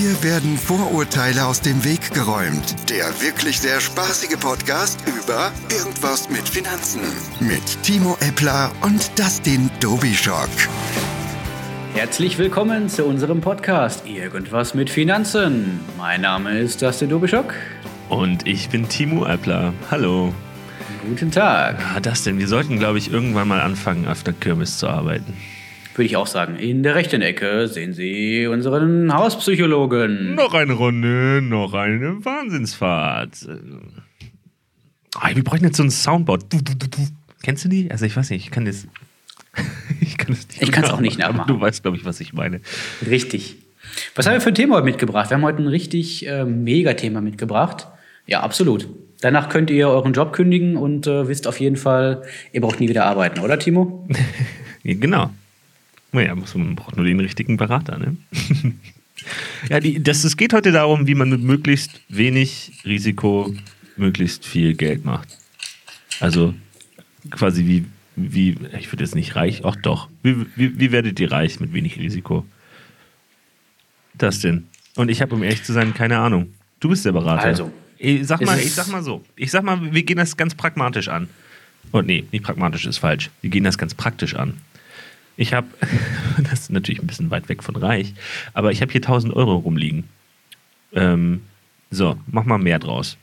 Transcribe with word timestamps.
Hier 0.00 0.22
werden 0.22 0.56
Vorurteile 0.56 1.44
aus 1.44 1.60
dem 1.60 1.84
Weg 1.84 2.14
geräumt. 2.14 2.88
Der 2.88 3.06
wirklich 3.20 3.58
sehr 3.58 3.80
spaßige 3.80 4.38
Podcast 4.38 5.02
über 5.08 5.50
Irgendwas 5.76 6.30
mit 6.30 6.48
Finanzen. 6.48 7.00
Mit 7.40 7.82
Timo 7.82 8.16
Eppler 8.20 8.70
und 8.82 9.18
Dustin 9.18 9.68
Dobischock. 9.80 10.50
Herzlich 11.94 12.38
willkommen 12.38 12.88
zu 12.88 13.06
unserem 13.06 13.40
Podcast 13.40 14.06
Irgendwas 14.06 14.72
mit 14.72 14.88
Finanzen. 14.88 15.80
Mein 15.96 16.20
Name 16.20 16.56
ist 16.60 16.80
Dustin 16.80 17.08
Dobischock. 17.08 17.52
Und 18.08 18.46
ich 18.46 18.68
bin 18.68 18.88
Timo 18.88 19.26
Eppler. 19.26 19.74
Hallo. 19.90 20.32
Guten 21.08 21.32
Tag. 21.32 21.76
Ah, 21.96 21.98
Dustin, 21.98 22.38
wir 22.38 22.46
sollten, 22.46 22.78
glaube 22.78 22.98
ich, 22.98 23.12
irgendwann 23.12 23.48
mal 23.48 23.60
anfangen, 23.60 24.06
auf 24.06 24.22
der 24.22 24.34
Kirmes 24.34 24.78
zu 24.78 24.86
arbeiten. 24.86 25.36
Würde 25.98 26.06
ich 26.06 26.16
auch 26.16 26.28
sagen. 26.28 26.54
In 26.54 26.84
der 26.84 26.94
rechten 26.94 27.22
Ecke 27.22 27.66
sehen 27.66 27.92
Sie 27.92 28.46
unseren 28.46 29.12
Hauspsychologen. 29.12 30.36
Noch 30.36 30.54
eine 30.54 30.74
Runde, 30.74 31.40
noch 31.42 31.74
eine 31.74 32.24
Wahnsinnsfahrt. 32.24 33.48
Ah, 35.16 35.30
wir 35.34 35.42
bräuchten 35.42 35.66
jetzt 35.66 35.76
so 35.76 35.82
ein 35.82 35.90
Soundboard. 35.90 36.52
Du, 36.52 36.58
du, 36.62 36.76
du. 36.76 36.86
Kennst 37.42 37.64
du 37.64 37.68
die? 37.68 37.90
Also 37.90 38.06
ich 38.06 38.16
weiß 38.16 38.30
nicht, 38.30 38.44
ich 38.44 38.52
kann 38.52 38.64
das. 38.64 38.86
ich 40.00 40.16
kann 40.16 40.34
es 40.34 40.46
nicht 40.46 40.62
Ich 40.62 40.70
kann 40.70 40.84
es 40.84 40.90
auch 40.90 41.00
nicht 41.00 41.18
nachmachen. 41.18 41.50
Aber 41.50 41.52
du 41.52 41.60
weißt, 41.60 41.82
glaube 41.82 41.96
ich, 41.96 42.04
was 42.04 42.20
ich 42.20 42.32
meine. 42.32 42.60
Richtig. 43.04 43.56
Was 44.14 44.24
haben 44.26 44.34
wir 44.34 44.40
für 44.40 44.50
ein 44.50 44.54
Thema 44.54 44.76
heute 44.76 44.84
mitgebracht? 44.84 45.30
Wir 45.30 45.36
haben 45.36 45.42
heute 45.44 45.62
ein 45.62 45.68
richtig 45.68 46.24
äh, 46.28 46.44
Mega-Thema 46.44 47.20
mitgebracht. 47.20 47.88
Ja, 48.26 48.42
absolut. 48.42 48.88
Danach 49.20 49.48
könnt 49.48 49.68
ihr 49.68 49.88
euren 49.88 50.12
Job 50.12 50.32
kündigen 50.32 50.76
und 50.76 51.08
äh, 51.08 51.26
wisst 51.26 51.48
auf 51.48 51.58
jeden 51.58 51.74
Fall, 51.74 52.22
ihr 52.52 52.60
braucht 52.60 52.78
nie 52.78 52.88
wieder 52.88 53.04
arbeiten, 53.04 53.40
oder 53.40 53.58
Timo? 53.58 54.08
genau. 54.84 55.30
Naja, 56.12 56.34
man 56.34 56.74
braucht 56.74 56.96
nur 56.96 57.04
den 57.04 57.20
richtigen 57.20 57.56
Berater, 57.56 57.98
ne? 57.98 58.16
ja, 59.68 59.80
die, 59.80 60.02
das, 60.02 60.24
es 60.24 60.36
geht 60.36 60.52
heute 60.52 60.72
darum, 60.72 61.06
wie 61.06 61.14
man 61.14 61.28
mit 61.28 61.42
möglichst 61.42 62.00
wenig 62.08 62.80
Risiko 62.84 63.54
möglichst 63.96 64.46
viel 64.46 64.74
Geld 64.74 65.04
macht. 65.04 65.28
Also 66.20 66.54
quasi 67.30 67.66
wie, 67.66 67.84
wie 68.16 68.56
ich 68.78 68.90
würde 68.92 69.04
jetzt 69.04 69.14
nicht 69.14 69.36
reich, 69.36 69.64
ach 69.64 69.76
doch. 69.76 70.08
Wie, 70.22 70.46
wie, 70.56 70.78
wie 70.78 70.92
werdet 70.92 71.20
ihr 71.20 71.30
reich 71.30 71.60
mit 71.60 71.72
wenig 71.72 71.98
Risiko? 71.98 72.46
Das 74.14 74.40
denn? 74.40 74.66
Und 74.96 75.10
ich 75.10 75.20
habe, 75.20 75.34
um 75.34 75.42
ehrlich 75.42 75.62
zu 75.62 75.72
sein, 75.72 75.94
keine 75.94 76.18
Ahnung. 76.18 76.54
Du 76.80 76.88
bist 76.88 77.04
der 77.04 77.12
Berater. 77.12 77.44
Also. 77.44 77.72
Ich 77.98 78.26
sag, 78.26 78.40
mal, 78.42 78.58
ich 78.58 78.72
sag 78.74 78.88
mal 78.88 79.02
so. 79.02 79.24
Ich 79.34 79.50
sag 79.50 79.64
mal, 79.64 79.92
wir 79.92 80.02
gehen 80.04 80.18
das 80.18 80.36
ganz 80.36 80.54
pragmatisch 80.54 81.08
an. 81.08 81.28
Und 81.90 82.06
nee, 82.06 82.24
nicht 82.30 82.44
pragmatisch 82.44 82.86
ist 82.86 82.98
falsch. 82.98 83.30
Wir 83.40 83.50
gehen 83.50 83.64
das 83.64 83.76
ganz 83.76 83.94
praktisch 83.94 84.34
an. 84.34 84.54
Ich 85.38 85.54
habe, 85.54 85.68
das 86.50 86.62
ist 86.62 86.72
natürlich 86.72 87.00
ein 87.00 87.06
bisschen 87.06 87.30
weit 87.30 87.48
weg 87.48 87.62
von 87.62 87.76
reich, 87.76 88.12
aber 88.52 88.72
ich 88.72 88.82
habe 88.82 88.92
hier 88.92 89.00
1000 89.00 89.34
Euro 89.34 89.56
rumliegen. 89.56 90.04
Ähm, 90.92 91.42
so, 91.90 92.18
mach 92.26 92.44
mal 92.44 92.58
mehr 92.58 92.78
draus. 92.78 93.16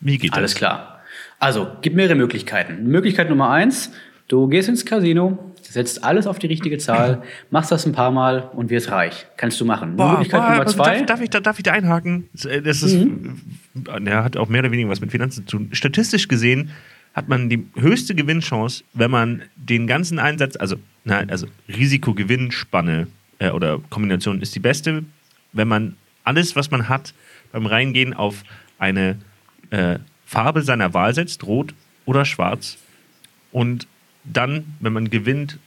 Wie 0.00 0.18
geht 0.18 0.32
das? 0.32 0.38
Alles 0.38 0.54
klar. 0.54 1.00
Also, 1.38 1.68
gibt 1.82 1.94
mehrere 1.94 2.14
Möglichkeiten. 2.14 2.88
Möglichkeit 2.88 3.28
Nummer 3.28 3.50
eins, 3.50 3.92
du 4.28 4.48
gehst 4.48 4.68
ins 4.68 4.86
Casino, 4.86 5.52
setzt 5.62 6.02
alles 6.02 6.26
auf 6.26 6.38
die 6.38 6.46
richtige 6.46 6.78
Zahl, 6.78 7.22
machst 7.50 7.70
das 7.70 7.84
ein 7.84 7.92
paar 7.92 8.10
Mal 8.10 8.50
und 8.54 8.70
wirst 8.70 8.90
reich. 8.90 9.26
Kannst 9.36 9.60
du 9.60 9.66
machen. 9.66 9.96
Boah, 9.96 10.12
Möglichkeit 10.12 10.40
boah, 10.40 10.50
Nummer 10.50 10.66
zwei. 10.66 10.96
Darf, 10.98 11.06
darf, 11.06 11.20
ich, 11.20 11.30
darf 11.30 11.58
ich 11.58 11.62
da 11.64 11.72
einhaken? 11.72 12.28
Das 12.32 12.82
ist, 12.82 12.94
mhm. 12.94 13.40
der 13.74 14.24
hat 14.24 14.38
auch 14.38 14.48
mehr 14.48 14.60
oder 14.60 14.72
weniger 14.72 14.88
was 14.88 15.02
mit 15.02 15.10
Finanzen 15.10 15.46
zu 15.46 15.58
tun. 15.58 15.68
Statistisch 15.72 16.28
gesehen 16.28 16.70
hat 17.12 17.28
man 17.28 17.50
die 17.50 17.66
höchste 17.76 18.14
Gewinnchance, 18.14 18.84
wenn 18.94 19.10
man 19.10 19.42
den 19.56 19.86
ganzen 19.86 20.18
Einsatz, 20.18 20.56
also, 20.56 20.76
nein, 21.08 21.30
also 21.30 21.46
Risiko-Gewinn-Spanne 21.68 23.08
äh, 23.38 23.50
oder 23.50 23.80
Kombination 23.90 24.40
ist 24.40 24.54
die 24.54 24.60
beste, 24.60 25.04
wenn 25.52 25.68
man 25.68 25.96
alles, 26.24 26.54
was 26.54 26.70
man 26.70 26.88
hat, 26.88 27.14
beim 27.52 27.66
Reingehen 27.66 28.14
auf 28.14 28.44
eine 28.78 29.18
äh, 29.70 29.98
Farbe 30.26 30.62
seiner 30.62 30.94
Wahl 30.94 31.14
setzt, 31.14 31.44
rot 31.44 31.74
oder 32.04 32.24
schwarz, 32.24 32.78
und 33.50 33.86
dann, 34.24 34.76
wenn 34.80 34.92
man 34.92 35.08
gewinnt, 35.08 35.58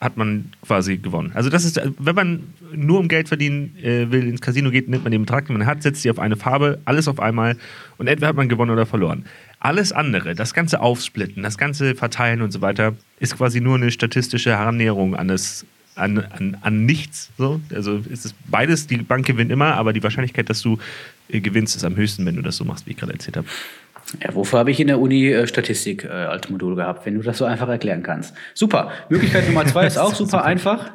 hat 0.00 0.16
man 0.16 0.52
quasi 0.66 0.98
gewonnen. 0.98 1.30
Also 1.34 1.48
das 1.48 1.64
ist, 1.64 1.80
wenn 1.98 2.14
man 2.14 2.54
nur 2.74 2.98
um 2.98 3.08
Geld 3.08 3.28
verdienen 3.28 3.76
äh, 3.82 4.10
will, 4.10 4.28
ins 4.28 4.40
Casino 4.40 4.70
geht, 4.70 4.88
nimmt 4.88 5.04
man 5.04 5.12
den 5.12 5.22
Betrag, 5.22 5.46
den 5.46 5.56
man 5.56 5.66
hat, 5.66 5.82
setzt 5.82 6.02
sie 6.02 6.10
auf 6.10 6.18
eine 6.18 6.36
Farbe, 6.36 6.80
alles 6.84 7.06
auf 7.08 7.20
einmal 7.20 7.56
und 7.98 8.08
entweder 8.08 8.28
hat 8.28 8.36
man 8.36 8.48
gewonnen 8.48 8.72
oder 8.72 8.84
verloren. 8.84 9.24
Alles 9.64 9.92
andere, 9.92 10.34
das 10.34 10.54
ganze 10.54 10.80
Aufsplitten, 10.80 11.44
das 11.44 11.56
ganze 11.56 11.94
Verteilen 11.94 12.42
und 12.42 12.50
so 12.50 12.60
weiter, 12.62 12.96
ist 13.20 13.36
quasi 13.36 13.60
nur 13.60 13.76
eine 13.76 13.92
statistische 13.92 14.50
Herannäherung 14.50 15.14
an 15.14 15.28
das 15.28 15.64
an, 15.94 16.18
an, 16.18 16.56
an 16.62 16.84
nichts. 16.84 17.30
So. 17.38 17.60
Also 17.72 18.02
ist 18.10 18.24
es 18.24 18.34
beides, 18.48 18.88
die 18.88 18.96
Bank 18.96 19.24
gewinnt 19.24 19.52
immer, 19.52 19.74
aber 19.74 19.92
die 19.92 20.02
Wahrscheinlichkeit, 20.02 20.50
dass 20.50 20.62
du 20.62 20.78
äh, 21.28 21.38
gewinnst, 21.38 21.76
ist 21.76 21.84
am 21.84 21.94
höchsten, 21.94 22.26
wenn 22.26 22.34
du 22.34 22.42
das 22.42 22.56
so 22.56 22.64
machst, 22.64 22.86
wie 22.86 22.90
ich 22.90 22.96
gerade 22.96 23.12
erzählt 23.12 23.36
habe. 23.36 23.46
Ja, 24.20 24.34
wofür 24.34 24.58
habe 24.58 24.70
ich 24.70 24.80
in 24.80 24.88
der 24.88 25.00
Uni 25.00 25.28
äh, 25.28 25.46
Statistik 25.46 26.04
äh, 26.04 26.08
als 26.08 26.48
Modul 26.50 26.76
gehabt, 26.76 27.06
wenn 27.06 27.14
du 27.14 27.22
das 27.22 27.38
so 27.38 27.44
einfach 27.44 27.68
erklären 27.68 28.02
kannst? 28.02 28.34
Super. 28.54 28.90
Möglichkeit 29.08 29.46
Nummer 29.46 29.66
zwei 29.66 29.86
ist 29.86 29.98
auch 29.98 30.14
super 30.14 30.44
einfach. 30.44 30.90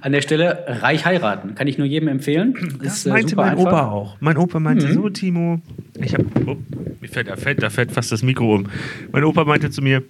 An 0.00 0.12
der 0.12 0.22
Stelle 0.22 0.64
reich 0.66 1.04
heiraten. 1.04 1.54
Kann 1.54 1.66
ich 1.66 1.78
nur 1.78 1.86
jedem 1.86 2.08
empfehlen. 2.08 2.78
Das 2.82 2.98
ist, 2.98 3.06
äh, 3.06 3.10
meinte 3.10 3.36
mein 3.36 3.50
einfach. 3.50 3.66
Opa 3.66 3.90
auch. 3.90 4.16
Mein 4.20 4.36
Opa 4.36 4.60
meinte 4.60 4.86
mhm. 4.86 4.94
so, 4.94 5.08
Timo, 5.10 5.60
ich 6.00 6.14
habe, 6.14 6.24
oh, 6.46 6.56
mir 7.00 7.08
fällt, 7.08 7.28
da 7.28 7.36
fällt, 7.36 7.62
da 7.62 7.70
fällt 7.70 7.92
fast 7.92 8.12
das 8.12 8.22
Mikro 8.22 8.54
um. 8.54 8.68
Mein 9.12 9.24
Opa 9.24 9.44
meinte 9.44 9.70
zu 9.70 9.82
mir, 9.82 10.02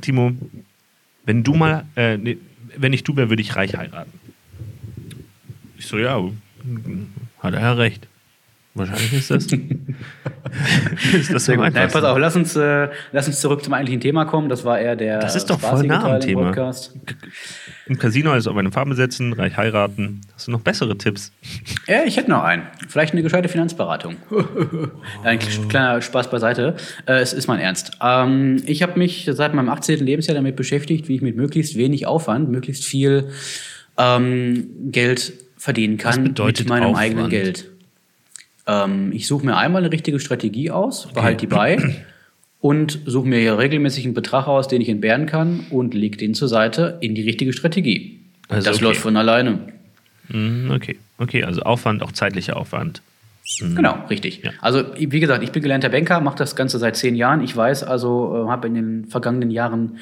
Timo, 0.00 0.32
wenn 1.24 1.42
du 1.42 1.54
mal, 1.54 1.84
äh, 1.96 2.16
nee, 2.16 2.38
wenn 2.76 2.92
ich 2.92 3.04
du 3.04 3.16
wäre, 3.16 3.28
würde 3.28 3.42
ich 3.42 3.56
reich 3.56 3.76
heiraten. 3.76 4.12
Ich 5.76 5.86
so, 5.86 5.98
ja, 5.98 6.22
hat 7.40 7.54
er 7.54 7.60
ja 7.60 7.72
recht. 7.72 8.08
Wahrscheinlich 8.78 9.12
ist 9.12 9.30
das. 9.30 9.46
ist 11.12 11.34
das 11.34 11.44
Sehr 11.44 11.56
gut. 11.56 11.72
Nein, 11.74 11.88
pass 11.90 12.04
auf, 12.04 12.18
lass 12.18 12.36
uns, 12.36 12.56
äh, 12.56 12.88
lass 13.12 13.26
uns 13.26 13.40
zurück 13.40 13.62
zum 13.62 13.74
eigentlichen 13.74 14.00
Thema 14.00 14.24
kommen. 14.24 14.48
Das 14.48 14.64
war 14.64 14.78
eher 14.78 14.96
der. 14.96 15.18
Das 15.18 15.36
ist 15.36 15.50
doch 15.50 15.60
voll 15.60 15.86
nah 15.86 16.14
am 16.14 16.20
Thema. 16.20 16.44
Podcast. 16.44 16.94
Im 17.86 17.98
Casino 17.98 18.30
also 18.30 18.50
auf 18.50 18.56
eine 18.56 18.70
Farbe 18.70 18.94
setzen, 18.94 19.32
reich 19.32 19.56
heiraten. 19.56 20.20
Hast 20.34 20.46
du 20.46 20.52
noch 20.52 20.60
bessere 20.60 20.96
Tipps? 20.96 21.32
Ja, 21.86 22.04
ich 22.04 22.16
hätte 22.16 22.30
noch 22.30 22.42
einen. 22.42 22.62
Vielleicht 22.86 23.12
eine 23.12 23.22
gescheite 23.22 23.48
Finanzberatung. 23.48 24.16
Ein 25.24 25.38
kleiner 25.68 26.00
Spaß 26.00 26.30
beiseite. 26.30 26.76
Äh, 27.06 27.20
es 27.20 27.32
ist 27.32 27.48
mein 27.48 27.60
Ernst. 27.60 27.92
Ähm, 28.02 28.62
ich 28.66 28.82
habe 28.82 28.98
mich 28.98 29.28
seit 29.32 29.54
meinem 29.54 29.68
18. 29.68 29.98
Lebensjahr 30.04 30.34
damit 30.34 30.56
beschäftigt, 30.56 31.08
wie 31.08 31.16
ich 31.16 31.22
mit 31.22 31.36
möglichst 31.36 31.76
wenig 31.76 32.06
Aufwand 32.06 32.50
möglichst 32.50 32.84
viel 32.84 33.30
ähm, 33.96 34.68
Geld 34.90 35.32
verdienen 35.56 35.98
kann 35.98 36.22
mit 36.22 36.38
meinem 36.68 36.84
Aufwand? 36.84 36.98
eigenen 36.98 37.28
Geld. 37.30 37.70
Ähm, 38.68 39.10
ich 39.12 39.26
suche 39.26 39.44
mir 39.44 39.56
einmal 39.56 39.82
eine 39.82 39.90
richtige 39.92 40.20
Strategie 40.20 40.70
aus, 40.70 41.06
okay. 41.06 41.14
behalte 41.14 41.40
die 41.40 41.46
bei 41.46 42.04
und 42.60 43.00
suche 43.06 43.26
mir 43.26 43.38
hier 43.38 43.58
regelmäßig 43.58 44.04
einen 44.04 44.14
Betrag 44.14 44.46
aus, 44.46 44.68
den 44.68 44.80
ich 44.82 44.88
entbehren 44.88 45.26
kann 45.26 45.66
und 45.70 45.94
lege 45.94 46.18
den 46.18 46.34
zur 46.34 46.48
Seite 46.48 46.98
in 47.00 47.14
die 47.14 47.22
richtige 47.22 47.52
Strategie. 47.52 48.20
Also 48.48 48.68
das 48.68 48.76
okay. 48.76 48.84
läuft 48.84 49.00
von 49.00 49.16
alleine. 49.16 49.72
Mhm, 50.28 50.70
okay, 50.70 50.98
okay, 51.16 51.44
also 51.44 51.62
Aufwand, 51.62 52.02
auch 52.02 52.12
zeitlicher 52.12 52.56
Aufwand. 52.56 53.00
Mhm. 53.60 53.76
Genau, 53.76 54.04
richtig. 54.10 54.42
Ja. 54.44 54.50
Also 54.60 54.84
wie 54.96 55.20
gesagt, 55.20 55.42
ich 55.42 55.52
bin 55.52 55.62
gelernter 55.62 55.88
Banker, 55.88 56.20
mache 56.20 56.36
das 56.36 56.54
Ganze 56.54 56.78
seit 56.78 56.96
zehn 56.96 57.14
Jahren. 57.14 57.42
Ich 57.42 57.56
weiß 57.56 57.82
also, 57.84 58.44
äh, 58.46 58.50
habe 58.50 58.68
in 58.68 58.74
den 58.74 59.06
vergangenen 59.06 59.50
Jahren 59.50 59.98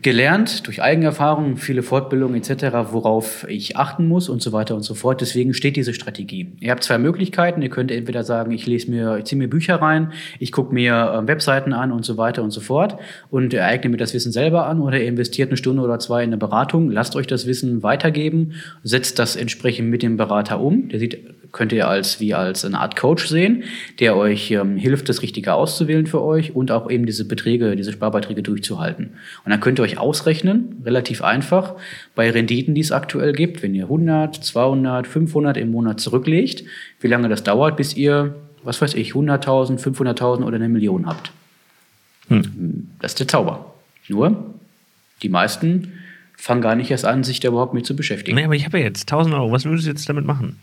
gelernt 0.00 0.66
durch 0.66 0.80
Eigenerfahrung, 0.80 1.56
viele 1.56 1.82
Fortbildungen 1.82 2.36
etc., 2.36 2.92
worauf 2.92 3.44
ich 3.48 3.76
achten 3.76 4.06
muss 4.06 4.28
und 4.28 4.40
so 4.40 4.52
weiter 4.52 4.76
und 4.76 4.82
so 4.82 4.94
fort. 4.94 5.20
Deswegen 5.20 5.54
steht 5.54 5.74
diese 5.74 5.92
Strategie. 5.92 6.52
Ihr 6.60 6.70
habt 6.70 6.84
zwei 6.84 6.98
Möglichkeiten. 6.98 7.62
Ihr 7.62 7.68
könnt 7.68 7.90
entweder 7.90 8.22
sagen, 8.22 8.52
ich 8.52 8.66
lese 8.66 8.90
mir, 8.90 9.16
ich 9.18 9.24
ziehe 9.24 9.38
mir 9.38 9.48
Bücher 9.48 9.76
rein, 9.76 10.12
ich 10.38 10.52
gucke 10.52 10.72
mir 10.72 10.92
äh, 10.94 11.26
Webseiten 11.26 11.72
an 11.72 11.90
und 11.90 12.04
so 12.04 12.16
weiter 12.16 12.44
und 12.44 12.52
so 12.52 12.60
fort 12.60 12.98
und 13.30 13.54
eigne 13.54 13.90
mir 13.90 13.96
das 13.96 14.14
Wissen 14.14 14.30
selber 14.30 14.66
an 14.66 14.80
oder 14.80 15.00
ihr 15.00 15.08
investiert 15.08 15.50
eine 15.50 15.56
Stunde 15.56 15.82
oder 15.82 15.98
zwei 15.98 16.22
in 16.22 16.30
eine 16.30 16.36
Beratung, 16.36 16.90
lasst 16.90 17.16
euch 17.16 17.26
das 17.26 17.46
Wissen 17.46 17.82
weitergeben, 17.82 18.52
setzt 18.84 19.18
das 19.18 19.34
entsprechend 19.34 19.90
mit 19.90 20.02
dem 20.02 20.16
Berater 20.16 20.60
um. 20.60 20.88
Der 20.88 21.00
sieht 21.00 21.18
könnt 21.52 21.72
ihr 21.72 21.88
als 21.88 22.20
wie 22.20 22.34
als 22.34 22.64
eine 22.64 22.78
Art 22.78 22.96
Coach 22.96 23.26
sehen, 23.26 23.64
der 24.00 24.16
euch 24.16 24.50
ähm, 24.50 24.76
hilft, 24.76 25.08
das 25.08 25.22
Richtige 25.22 25.54
auszuwählen 25.54 26.06
für 26.06 26.22
euch 26.22 26.54
und 26.54 26.70
auch 26.70 26.90
eben 26.90 27.06
diese 27.06 27.26
Beträge, 27.26 27.76
diese 27.76 27.92
Sparbeiträge 27.92 28.42
durchzuhalten. 28.42 29.10
Und 29.44 29.50
dann 29.50 29.60
könnt 29.60 29.78
ihr 29.78 29.82
euch 29.82 29.98
ausrechnen, 29.98 30.82
relativ 30.84 31.22
einfach, 31.22 31.74
bei 32.14 32.30
Renditen, 32.30 32.74
die 32.74 32.80
es 32.80 32.92
aktuell 32.92 33.32
gibt, 33.32 33.62
wenn 33.62 33.74
ihr 33.74 33.84
100, 33.84 34.34
200, 34.34 35.06
500 35.06 35.56
im 35.56 35.70
Monat 35.70 36.00
zurücklegt, 36.00 36.64
wie 37.00 37.08
lange 37.08 37.28
das 37.28 37.42
dauert, 37.42 37.76
bis 37.76 37.96
ihr, 37.96 38.34
was 38.62 38.80
weiß 38.80 38.94
ich, 38.94 39.12
100.000, 39.12 39.78
500.000 39.78 40.44
oder 40.44 40.56
eine 40.56 40.68
Million 40.68 41.06
habt. 41.06 41.32
Hm. 42.28 42.90
Das 43.00 43.12
ist 43.12 43.20
der 43.20 43.28
Zauber. 43.28 43.74
Nur, 44.08 44.54
die 45.22 45.28
meisten 45.28 45.92
fangen 46.36 46.60
gar 46.60 46.74
nicht 46.76 46.90
erst 46.90 47.04
an, 47.04 47.24
sich 47.24 47.40
da 47.40 47.48
überhaupt 47.48 47.74
mit 47.74 47.84
zu 47.84 47.96
beschäftigen. 47.96 48.36
Nee, 48.36 48.44
aber 48.44 48.54
ich 48.54 48.64
habe 48.64 48.78
ja 48.78 48.84
jetzt 48.84 49.10
1000 49.10 49.34
Euro. 49.34 49.50
Was 49.50 49.64
würdest 49.64 49.86
du 49.86 49.90
jetzt 49.90 50.08
damit 50.08 50.24
machen? 50.24 50.58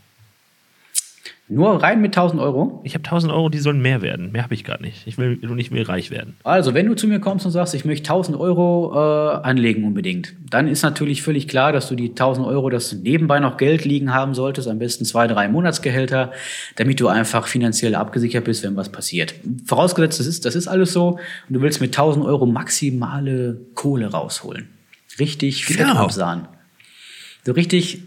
Nur 1.47 1.83
rein 1.83 2.01
mit 2.01 2.17
1000 2.17 2.41
Euro? 2.41 2.81
Ich 2.83 2.95
habe 2.95 3.03
1000 3.03 3.31
Euro, 3.31 3.49
die 3.49 3.59
sollen 3.59 3.79
mehr 3.79 4.01
werden. 4.01 4.31
Mehr 4.31 4.41
habe 4.41 4.55
ich 4.55 4.63
gerade 4.63 4.81
nicht. 4.81 5.05
Ich 5.05 5.19
will, 5.19 5.39
ich 5.59 5.71
will 5.71 5.83
reich 5.83 6.09
werden. 6.09 6.35
Also, 6.43 6.73
wenn 6.73 6.87
du 6.87 6.95
zu 6.95 7.07
mir 7.07 7.19
kommst 7.19 7.45
und 7.45 7.51
sagst, 7.51 7.75
ich 7.75 7.85
möchte 7.85 8.09
1000 8.09 8.35
Euro 8.39 8.91
äh, 8.95 9.41
anlegen 9.43 9.83
unbedingt, 9.83 10.33
dann 10.49 10.67
ist 10.67 10.81
natürlich 10.81 11.21
völlig 11.21 11.47
klar, 11.47 11.71
dass 11.71 11.87
du 11.87 11.93
die 11.93 12.09
1000 12.09 12.47
Euro, 12.47 12.71
das 12.71 12.93
nebenbei 12.93 13.39
noch 13.39 13.57
Geld 13.57 13.85
liegen 13.85 14.11
haben 14.11 14.33
solltest, 14.33 14.67
am 14.67 14.79
besten 14.79 15.05
zwei, 15.05 15.27
drei 15.27 15.47
Monatsgehälter, 15.47 16.31
damit 16.77 16.99
du 16.99 17.09
einfach 17.09 17.45
finanziell 17.45 17.93
abgesichert 17.93 18.43
bist, 18.45 18.63
wenn 18.63 18.75
was 18.75 18.89
passiert. 18.91 19.35
Vorausgesetzt, 19.65 20.19
das 20.19 20.25
ist, 20.25 20.45
das 20.45 20.55
ist 20.55 20.67
alles 20.67 20.93
so 20.93 21.19
und 21.47 21.53
du 21.53 21.61
willst 21.61 21.79
mit 21.79 21.89
1000 21.95 22.25
Euro 22.25 22.47
maximale 22.47 23.61
Kohle 23.75 24.07
rausholen. 24.07 24.69
Richtig 25.19 25.65
fett 25.65 25.77
Genau. 25.77 25.93
absahen. 26.05 26.47
So 27.45 27.51
richtig 27.51 28.01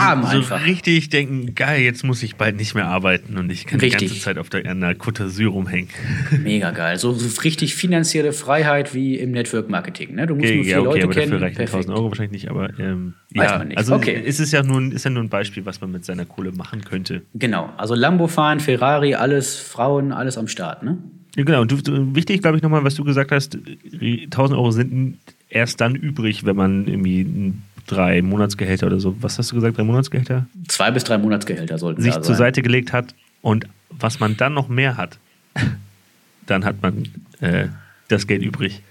warm 0.00 0.22
so 0.22 0.28
einfach. 0.38 0.64
richtig 0.66 1.08
denken, 1.10 1.54
geil, 1.54 1.82
jetzt 1.82 2.04
muss 2.04 2.22
ich 2.22 2.36
bald 2.36 2.56
nicht 2.56 2.74
mehr 2.74 2.86
arbeiten 2.86 3.36
und 3.38 3.50
ich 3.50 3.66
kann 3.66 3.78
die 3.78 3.86
Richtig. 3.86 4.08
ganze 4.10 4.22
Zeit 4.22 4.38
auf 4.38 4.48
der, 4.48 4.64
an 4.70 4.80
der 4.80 4.96
Côte 4.96 5.24
d'Azur 5.24 5.48
rumhängen. 5.48 5.88
Mega 6.42 6.70
geil. 6.70 6.98
So, 6.98 7.12
so 7.12 7.40
richtig 7.42 7.74
finanzielle 7.74 8.32
Freiheit 8.32 8.94
wie 8.94 9.16
im 9.16 9.30
Network 9.32 9.68
Marketing. 9.68 10.14
Ne? 10.14 10.26
Du 10.26 10.34
musst 10.34 10.46
Okay, 10.46 10.56
nur 10.56 10.64
vier 10.64 10.72
ja, 10.72 10.78
okay, 10.80 10.88
Leute 10.88 11.04
aber 11.04 11.12
kennen. 11.14 11.30
dafür 11.32 11.46
reichen 11.46 11.56
Perfekt. 11.56 11.74
1000 11.74 11.96
Euro 11.96 12.08
wahrscheinlich 12.10 12.32
nicht, 12.42 12.50
aber 12.50 12.78
ähm, 12.78 13.14
Weiß 13.34 13.50
ja, 13.50 13.58
man 13.58 13.68
nicht. 13.68 13.78
also 13.78 13.94
Okay. 13.94 14.22
es 14.24 14.40
ist 14.40 14.52
ja, 14.52 14.62
nur, 14.62 14.80
ein- 14.80 14.92
ist 14.92 15.04
ja 15.04 15.10
nur 15.10 15.22
ein 15.22 15.28
Beispiel, 15.28 15.64
was 15.66 15.80
man 15.80 15.92
mit 15.92 16.04
seiner 16.04 16.24
Kohle 16.24 16.52
machen 16.52 16.84
könnte. 16.84 17.22
Genau. 17.34 17.70
Also 17.76 17.94
Lambo 17.94 18.26
fahren, 18.28 18.60
Ferrari, 18.60 19.14
alles, 19.14 19.56
Frauen, 19.56 20.12
alles 20.12 20.38
am 20.38 20.48
Start. 20.48 20.82
Ne? 20.82 20.98
Ja, 21.36 21.44
genau, 21.44 21.60
und 21.62 21.70
du, 21.70 21.76
du, 21.82 22.14
wichtig, 22.14 22.40
glaube 22.40 22.56
ich, 22.56 22.62
nochmal, 22.62 22.82
was 22.84 22.94
du 22.94 23.04
gesagt 23.04 23.30
hast, 23.30 23.58
1000 24.00 24.56
Euro 24.58 24.70
sind 24.70 25.18
erst 25.50 25.80
dann 25.80 25.94
übrig, 25.94 26.44
wenn 26.46 26.56
man 26.56 26.86
irgendwie 26.86 27.20
ein- 27.20 27.62
drei 27.86 28.22
Monatsgehälter 28.22 28.86
oder 28.86 29.00
so, 29.00 29.16
was 29.20 29.38
hast 29.38 29.50
du 29.50 29.56
gesagt, 29.56 29.78
drei 29.78 29.84
Monatsgehälter, 29.84 30.46
Zwei 30.68 30.90
bis 30.90 31.04
drei 31.04 31.18
Monatsgehälter 31.18 31.78
sollten 31.78 32.02
sich 32.02 32.14
da 32.14 32.22
zur 32.22 32.34
sein. 32.34 32.46
Seite 32.46 32.62
gelegt 32.62 32.92
hat 32.92 33.14
und 33.42 33.66
was 33.90 34.20
man 34.20 34.36
dann 34.36 34.54
noch 34.54 34.68
mehr 34.68 34.96
hat, 34.96 35.18
dann 36.46 36.64
hat 36.64 36.82
man 36.82 37.08
äh, 37.40 37.68
das 38.08 38.26
Geld 38.26 38.42
übrig. 38.42 38.82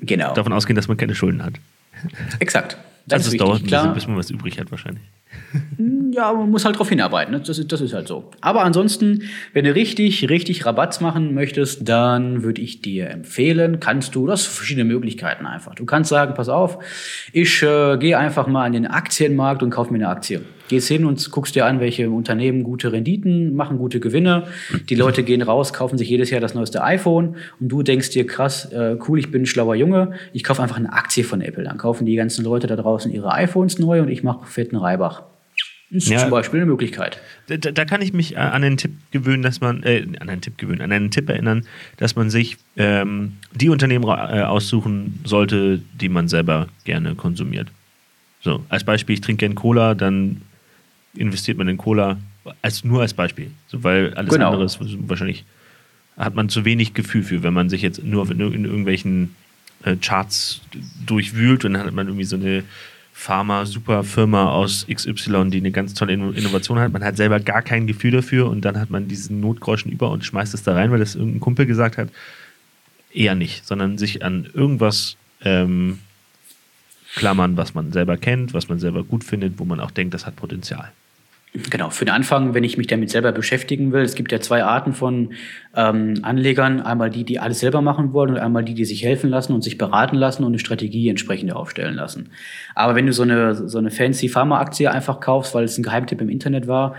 Genau. 0.00 0.34
Davon 0.34 0.52
ausgehen, 0.52 0.76
dass 0.76 0.88
man 0.88 0.96
keine 0.96 1.14
Schulden 1.14 1.42
hat. 1.42 1.54
Exakt. 2.38 2.76
Das 3.06 3.20
also 3.20 3.28
ist 3.28 3.34
es 3.34 3.38
dauert 3.38 3.60
ein 3.60 3.64
bisschen, 3.64 3.94
bis 3.94 4.06
man 4.06 4.16
was 4.16 4.30
übrig 4.30 4.58
hat 4.58 4.70
wahrscheinlich. 4.70 5.02
Ja, 6.12 6.32
man 6.32 6.50
muss 6.50 6.64
halt 6.64 6.78
drauf 6.78 6.88
hinarbeiten. 6.88 7.32
ne? 7.32 7.40
Das 7.40 7.58
ist, 7.58 7.70
das 7.70 7.80
ist 7.80 7.92
halt 7.92 8.08
so. 8.08 8.30
Aber 8.40 8.64
ansonsten, 8.64 9.24
wenn 9.52 9.64
du 9.64 9.74
richtig, 9.74 10.28
richtig 10.30 10.64
Rabatz 10.64 11.00
machen 11.00 11.34
möchtest, 11.34 11.88
dann 11.88 12.42
würde 12.42 12.62
ich 12.62 12.80
dir 12.80 13.10
empfehlen, 13.10 13.80
kannst 13.80 14.14
du, 14.14 14.26
das 14.26 14.44
sind 14.44 14.54
verschiedene 14.54 14.84
Möglichkeiten 14.84 15.46
einfach. 15.46 15.74
Du 15.74 15.84
kannst 15.84 16.10
sagen, 16.10 16.34
pass 16.34 16.48
auf, 16.48 16.78
ich 17.32 17.62
äh, 17.62 17.96
gehe 17.98 18.18
einfach 18.18 18.46
mal 18.46 18.64
an 18.64 18.72
den 18.72 18.86
Aktienmarkt 18.86 19.62
und 19.62 19.70
kaufe 19.70 19.92
mir 19.92 19.98
eine 19.98 20.08
Aktie. 20.08 20.42
Gehst 20.68 20.88
hin 20.88 21.04
und 21.04 21.30
guckst 21.30 21.54
dir 21.54 21.64
an, 21.66 21.78
welche 21.80 22.10
Unternehmen 22.10 22.64
gute 22.64 22.90
Renditen 22.92 23.54
machen, 23.54 23.78
gute 23.78 24.00
Gewinne. 24.00 24.48
Die 24.88 24.94
Leute 24.96 25.22
gehen 25.22 25.42
raus, 25.42 25.72
kaufen 25.72 25.96
sich 25.98 26.08
jedes 26.08 26.30
Jahr 26.30 26.40
das 26.40 26.54
neueste 26.54 26.82
iPhone 26.82 27.36
und 27.60 27.68
du 27.68 27.82
denkst 27.82 28.10
dir, 28.10 28.26
krass, 28.26 28.72
äh, 28.72 28.96
cool, 29.08 29.18
ich 29.18 29.30
bin 29.30 29.42
ein 29.42 29.46
schlauer 29.46 29.74
Junge, 29.76 30.12
ich 30.32 30.42
kaufe 30.44 30.62
einfach 30.62 30.76
eine 30.76 30.92
Aktie 30.92 31.22
von 31.24 31.40
Apple. 31.40 31.64
Dann 31.64 31.78
kaufen 31.78 32.04
die 32.06 32.16
ganzen 32.16 32.44
Leute 32.44 32.66
da 32.66 32.76
draußen 32.76 33.12
ihre 33.12 33.32
iPhones 33.32 33.78
neu 33.78 34.00
und 34.02 34.08
ich 34.08 34.22
mache 34.22 34.46
fetten 34.46 34.76
Reibach. 34.76 35.22
Ist 35.88 36.08
Ja. 36.08 36.18
zum 36.18 36.30
Beispiel 36.30 36.58
eine 36.60 36.66
Möglichkeit. 36.68 37.20
Da, 37.46 37.56
da 37.58 37.84
kann 37.84 38.02
ich 38.02 38.12
mich 38.12 38.34
äh, 38.34 38.38
an 38.38 38.62
den 38.62 38.76
Tipp 38.76 38.90
gewöhnen, 39.12 39.44
dass 39.44 39.60
man, 39.60 39.84
äh, 39.84 40.04
an 40.18 40.28
einen 40.28 40.40
Tipp 40.40 40.58
gewöhnen, 40.58 40.80
an 40.80 40.90
einen 40.90 41.12
Tipp 41.12 41.28
erinnern, 41.28 41.64
dass 41.96 42.16
man 42.16 42.28
sich 42.28 42.56
ähm, 42.76 43.34
die 43.54 43.68
Unternehmen 43.68 44.04
äh, 44.04 44.42
aussuchen 44.42 45.20
sollte, 45.24 45.80
die 46.00 46.08
man 46.08 46.26
selber 46.26 46.66
gerne 46.82 47.14
konsumiert. 47.14 47.68
So, 48.40 48.64
als 48.68 48.82
Beispiel, 48.82 49.14
ich 49.14 49.20
trinke 49.20 49.40
gerne 49.40 49.54
Cola, 49.54 49.94
dann 49.94 50.42
investiert 51.16 51.58
man 51.58 51.68
in 51.68 51.76
Cola, 51.76 52.18
als, 52.62 52.84
nur 52.84 53.00
als 53.02 53.14
Beispiel. 53.14 53.50
So, 53.68 53.82
weil 53.84 54.14
alles 54.14 54.32
Genau. 54.32 54.46
andere 54.50 54.64
ist 54.64 54.78
wahrscheinlich, 55.08 55.44
hat 56.16 56.34
man 56.34 56.48
zu 56.48 56.64
wenig 56.64 56.94
Gefühl 56.94 57.22
für, 57.22 57.42
wenn 57.42 57.52
man 57.54 57.68
sich 57.68 57.82
jetzt 57.82 58.02
nur 58.02 58.30
in, 58.30 58.40
in 58.40 58.64
irgendwelchen 58.64 59.34
äh, 59.84 59.96
Charts 59.96 60.60
durchwühlt 61.06 61.64
und 61.64 61.74
dann 61.74 61.84
hat 61.86 61.92
man 61.92 62.06
irgendwie 62.06 62.24
so 62.24 62.36
eine 62.36 62.64
Pharma-Superfirma 63.12 64.50
aus 64.50 64.86
XY, 64.92 65.50
die 65.50 65.58
eine 65.58 65.70
ganz 65.70 65.94
tolle 65.94 66.12
Inno- 66.14 66.32
Innovation 66.32 66.78
hat. 66.78 66.92
Man 66.92 67.04
hat 67.04 67.16
selber 67.16 67.40
gar 67.40 67.62
kein 67.62 67.86
Gefühl 67.86 68.10
dafür 68.12 68.48
und 68.48 68.64
dann 68.64 68.78
hat 68.78 68.90
man 68.90 69.08
diesen 69.08 69.40
Notgroschen 69.40 69.90
über 69.92 70.10
und 70.10 70.24
schmeißt 70.24 70.54
es 70.54 70.62
da 70.62 70.74
rein, 70.74 70.90
weil 70.90 70.98
das 70.98 71.14
irgendein 71.14 71.40
Kumpel 71.40 71.66
gesagt 71.66 71.96
hat. 71.98 72.08
Eher 73.12 73.34
nicht, 73.34 73.66
sondern 73.66 73.96
sich 73.98 74.22
an 74.24 74.46
irgendwas 74.52 75.16
ähm, 75.42 75.98
klammern, 77.14 77.56
was 77.56 77.74
man 77.74 77.92
selber 77.92 78.16
kennt, 78.18 78.52
was 78.52 78.68
man 78.68 78.78
selber 78.78 79.02
gut 79.04 79.24
findet, 79.24 79.58
wo 79.58 79.64
man 79.64 79.80
auch 79.80 79.90
denkt, 79.90 80.12
das 80.14 80.26
hat 80.26 80.36
Potenzial. 80.36 80.92
Genau, 81.52 81.88
für 81.88 82.04
den 82.04 82.14
Anfang, 82.14 82.52
wenn 82.52 82.64
ich 82.64 82.76
mich 82.76 82.86
damit 82.86 83.08
selber 83.08 83.32
beschäftigen 83.32 83.92
will, 83.92 84.02
es 84.02 84.14
gibt 84.14 84.30
ja 84.30 84.40
zwei 84.40 84.62
Arten 84.62 84.92
von 84.92 85.32
ähm, 85.74 86.18
Anlegern. 86.20 86.82
Einmal 86.82 87.08
die, 87.08 87.24
die 87.24 87.38
alles 87.38 87.60
selber 87.60 87.80
machen 87.80 88.12
wollen 88.12 88.32
und 88.32 88.38
einmal 88.38 88.62
die, 88.62 88.74
die 88.74 88.84
sich 88.84 89.02
helfen 89.02 89.30
lassen 89.30 89.54
und 89.54 89.62
sich 89.62 89.78
beraten 89.78 90.16
lassen 90.16 90.44
und 90.44 90.50
eine 90.50 90.58
Strategie 90.58 91.08
entsprechend 91.08 91.52
aufstellen 91.52 91.94
lassen. 91.94 92.30
Aber 92.74 92.94
wenn 92.94 93.06
du 93.06 93.12
so 93.12 93.22
eine, 93.22 93.54
so 93.54 93.78
eine 93.78 93.90
fancy 93.90 94.28
Pharma-Aktie 94.28 94.90
einfach 94.90 95.20
kaufst, 95.20 95.54
weil 95.54 95.64
es 95.64 95.78
ein 95.78 95.82
Geheimtipp 95.82 96.20
im 96.20 96.28
Internet 96.28 96.66
war, 96.66 96.94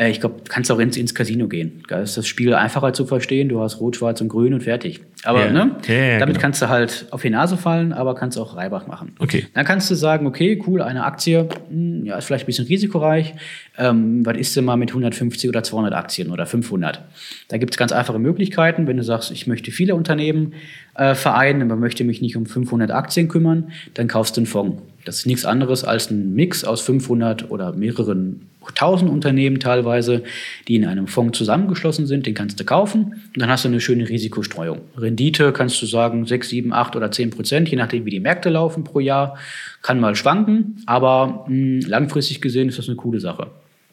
äh, 0.00 0.10
ich 0.10 0.20
glaube, 0.20 0.36
kannst 0.48 0.72
auch 0.72 0.78
ins, 0.78 0.96
ins 0.96 1.14
Casino 1.14 1.46
gehen. 1.46 1.82
Da 1.88 2.00
ist 2.00 2.16
das 2.16 2.26
Spiel 2.26 2.54
einfacher 2.54 2.92
zu 2.92 3.04
verstehen. 3.04 3.48
Du 3.48 3.60
hast 3.60 3.80
Rot, 3.80 3.96
Schwarz 3.96 4.20
und 4.20 4.28
Grün 4.28 4.54
und 4.54 4.62
fertig. 4.62 5.00
Aber 5.24 5.44
Ja. 5.44 5.52
ne, 5.52 5.76
ja, 5.86 6.18
damit 6.18 6.36
genau. 6.36 6.40
kannst 6.40 6.62
du 6.62 6.68
halt 6.70 7.06
auf 7.10 7.20
die 7.20 7.28
Nase 7.30 7.58
fallen, 7.58 7.92
aber 7.92 8.14
kannst 8.14 8.38
auch 8.38 8.56
Reibach 8.56 8.86
machen. 8.86 9.12
Okay. 9.18 9.46
Dann 9.52 9.66
kannst 9.66 9.90
du 9.90 9.94
sagen, 9.94 10.26
okay, 10.26 10.62
cool, 10.66 10.80
eine 10.80 11.04
Aktie, 11.04 11.48
hm, 11.68 12.06
ja, 12.06 12.16
ist 12.16 12.24
vielleicht 12.24 12.44
ein 12.44 12.46
bisschen 12.46 12.66
risikoreich. 12.66 13.34
Ähm, 13.76 14.24
was 14.24 14.38
ist 14.38 14.56
denn 14.56 14.64
mal 14.64 14.76
mit 14.76 14.90
150 14.90 15.48
oder 15.50 15.62
200 15.62 15.92
Aktien 15.92 16.30
oder 16.30 16.46
500? 16.46 17.02
Da 17.48 17.58
gibt 17.58 17.74
es 17.74 17.78
ganz 17.78 17.92
einfache 17.92 18.18
Möglichkeiten. 18.18 18.86
Wenn 18.86 18.96
du 18.96 19.04
sagst, 19.04 19.30
ich 19.30 19.46
möchte 19.46 19.70
viele 19.70 19.94
Unternehmen 19.94 20.54
äh, 20.94 21.14
vereinen, 21.14 21.62
aber 21.62 21.76
möchte 21.76 22.04
mich 22.04 22.22
nicht 22.22 22.36
um 22.36 22.46
500 22.46 22.90
Aktien 22.90 23.28
kümmern, 23.28 23.70
dann 23.94 24.08
kaufst 24.08 24.36
du 24.36 24.40
einen 24.40 24.46
Fonds. 24.46 24.82
Das 25.04 25.18
ist 25.18 25.26
nichts 25.26 25.44
anderes 25.44 25.84
als 25.84 26.10
ein 26.10 26.34
Mix 26.34 26.64
aus 26.64 26.80
500 26.82 27.50
oder 27.50 27.72
mehreren 27.72 28.46
tausend 28.74 29.10
Unternehmen 29.10 29.58
teilweise, 29.58 30.22
die 30.68 30.76
in 30.76 30.84
einem 30.84 31.06
Fonds 31.06 31.36
zusammengeschlossen 31.38 32.06
sind, 32.06 32.26
den 32.26 32.34
kannst 32.34 32.60
du 32.60 32.64
kaufen 32.64 33.04
und 33.04 33.40
dann 33.40 33.48
hast 33.48 33.64
du 33.64 33.68
eine 33.68 33.80
schöne 33.80 34.08
Risikostreuung. 34.08 34.80
Rendite 34.96 35.52
kannst 35.52 35.80
du 35.82 35.86
sagen 35.86 36.26
6, 36.26 36.48
7, 36.48 36.72
8 36.72 36.96
oder 36.96 37.10
10 37.10 37.30
Prozent, 37.30 37.68
je 37.68 37.76
nachdem 37.76 38.04
wie 38.04 38.10
die 38.10 38.20
Märkte 38.20 38.50
laufen 38.50 38.84
pro 38.84 39.00
Jahr. 39.00 39.36
Kann 39.82 39.98
mal 39.98 40.14
schwanken, 40.14 40.82
aber 40.86 41.46
mh, 41.48 41.86
langfristig 41.88 42.40
gesehen 42.40 42.68
ist 42.68 42.78
das 42.78 42.88
eine 42.88 42.96
coole 42.96 43.20
Sache. 43.20 43.48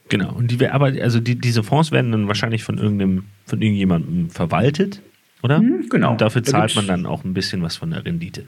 Genau. 0.10 0.34
Und 0.34 0.52
die, 0.52 0.68
aber 0.68 0.88
also 1.02 1.20
die, 1.20 1.36
diese 1.36 1.64
Fonds 1.64 1.92
werden 1.92 2.12
dann 2.12 2.28
wahrscheinlich 2.28 2.64
von 2.64 2.78
irgendeinem, 2.78 3.24
von 3.46 3.62
irgendjemandem 3.62 4.30
verwaltet, 4.30 5.02
oder? 5.44 5.62
genau. 5.90 6.12
Und 6.12 6.22
dafür 6.22 6.42
Da 6.42 6.52
zahlt 6.52 6.76
man 6.76 6.88
dann 6.88 7.06
auch 7.06 7.24
ein 7.24 7.34
bisschen 7.34 7.62
was 7.62 7.76
von 7.78 7.92
der 7.92 8.06
Rendite. 8.06 8.44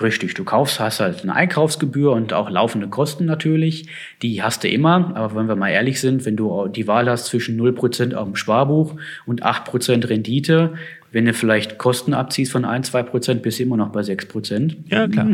Richtig, 0.00 0.34
du 0.34 0.44
kaufst, 0.44 0.78
hast 0.78 1.00
halt 1.00 1.22
eine 1.22 1.34
Einkaufsgebühr 1.34 2.12
und 2.12 2.32
auch 2.32 2.50
laufende 2.50 2.88
Kosten 2.88 3.24
natürlich. 3.24 3.88
Die 4.20 4.42
hast 4.42 4.62
du 4.62 4.68
immer, 4.68 5.16
aber 5.16 5.34
wenn 5.36 5.48
wir 5.48 5.56
mal 5.56 5.70
ehrlich 5.70 6.00
sind, 6.00 6.26
wenn 6.26 6.36
du 6.36 6.68
die 6.68 6.86
Wahl 6.86 7.08
hast 7.08 7.26
zwischen 7.26 7.58
0% 7.58 8.14
auf 8.14 8.26
dem 8.26 8.36
Sparbuch 8.36 8.96
und 9.24 9.44
8% 9.44 10.08
Rendite, 10.08 10.74
wenn 11.12 11.24
du 11.24 11.32
vielleicht 11.32 11.78
Kosten 11.78 12.12
abziehst 12.12 12.52
von 12.52 12.64
1, 12.64 12.92
2%, 12.92 13.36
bist 13.36 13.58
du 13.58 13.62
immer 13.62 13.78
noch 13.78 13.88
bei 13.88 14.00
6%. 14.00 14.76
Ja, 14.88 15.08
klar. 15.08 15.28